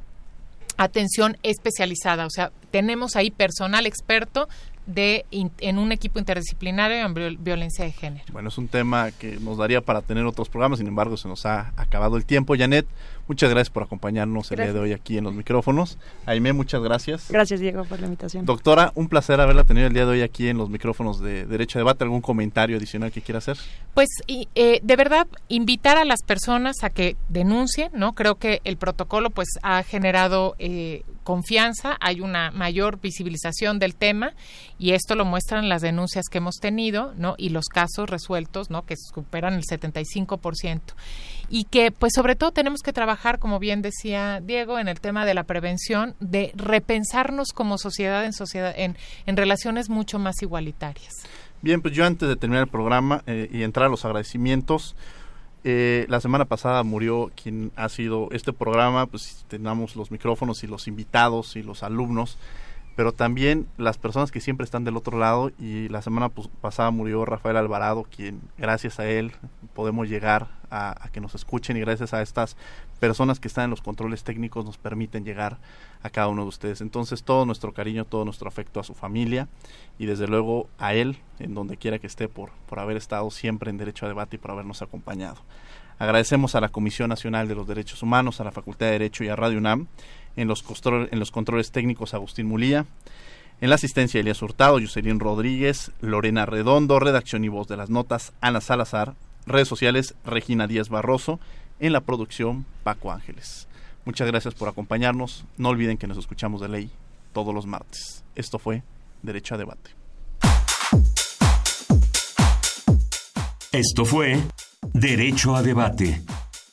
[0.76, 2.26] atención especializada.
[2.26, 4.48] O sea, tenemos ahí personal experto
[4.88, 8.24] de en un equipo interdisciplinario en violencia de género.
[8.32, 11.44] Bueno, es un tema que nos daría para tener otros programas, sin embargo se nos
[11.46, 12.56] ha acabado el tiempo.
[12.56, 12.86] Janet,
[13.28, 15.98] muchas gracias por acompañarnos el día de hoy aquí en los micrófonos.
[16.24, 17.30] Aime, muchas gracias.
[17.30, 18.46] Gracias Diego por la invitación.
[18.46, 21.78] Doctora, un placer haberla tenido el día de hoy aquí en los micrófonos de Derecho
[21.78, 22.04] a Debate.
[22.04, 23.58] ¿Algún comentario adicional que quiera hacer?
[23.92, 28.14] Pues y, eh, de verdad invitar a las personas a que denuncien, ¿no?
[28.14, 34.32] Creo que el protocolo pues ha generado eh, confianza, hay una mayor visibilización del tema
[34.78, 37.34] y esto lo muestran las denuncias que hemos tenido, ¿no?
[37.36, 38.86] Y los casos resueltos, ¿no?
[38.86, 40.80] Que superan el 75%
[41.50, 45.26] y que pues sobre todo tenemos que trabajar como bien decía Diego, en el tema
[45.26, 51.12] de la prevención, de repensarnos como sociedad en sociedad en, en relaciones mucho más igualitarias.
[51.60, 54.96] Bien, pues yo antes de terminar el programa eh, y entrar a los agradecimientos,
[55.64, 60.66] eh, la semana pasada murió quien ha sido este programa, pues tenemos los micrófonos y
[60.66, 62.38] los invitados y los alumnos,
[62.98, 66.30] pero también las personas que siempre están del otro lado y la semana
[66.60, 69.30] pasada murió Rafael Alvarado, quien gracias a él
[69.72, 72.56] podemos llegar a, a, que nos escuchen y gracias a estas
[72.98, 75.58] personas que están en los controles técnicos nos permiten llegar
[76.02, 76.80] a cada uno de ustedes.
[76.80, 79.46] Entonces todo nuestro cariño, todo nuestro afecto a su familia
[79.96, 83.70] y desde luego a él, en donde quiera que esté, por, por haber estado siempre
[83.70, 85.36] en Derecho a Debate y por habernos acompañado.
[86.00, 89.28] Agradecemos a la Comisión Nacional de los Derechos Humanos, a la Facultad de Derecho y
[89.28, 89.86] a Radio UNAM,
[90.38, 90.64] en los,
[91.10, 92.86] en los controles técnicos Agustín Mulía,
[93.60, 98.32] en la asistencia Elías Hurtado, Yuselín Rodríguez, Lorena Redondo, redacción y voz de las notas,
[98.40, 99.14] Ana Salazar,
[99.46, 101.40] redes sociales Regina Díaz Barroso,
[101.80, 103.66] en la producción Paco Ángeles.
[104.04, 105.44] Muchas gracias por acompañarnos.
[105.56, 106.90] No olviden que nos escuchamos de ley
[107.32, 108.22] todos los martes.
[108.36, 108.84] Esto fue
[109.22, 109.90] Derecho a Debate.
[113.72, 114.40] Esto fue
[114.92, 116.22] Derecho a Debate.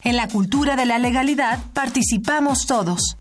[0.03, 3.17] En la cultura de la legalidad participamos todos.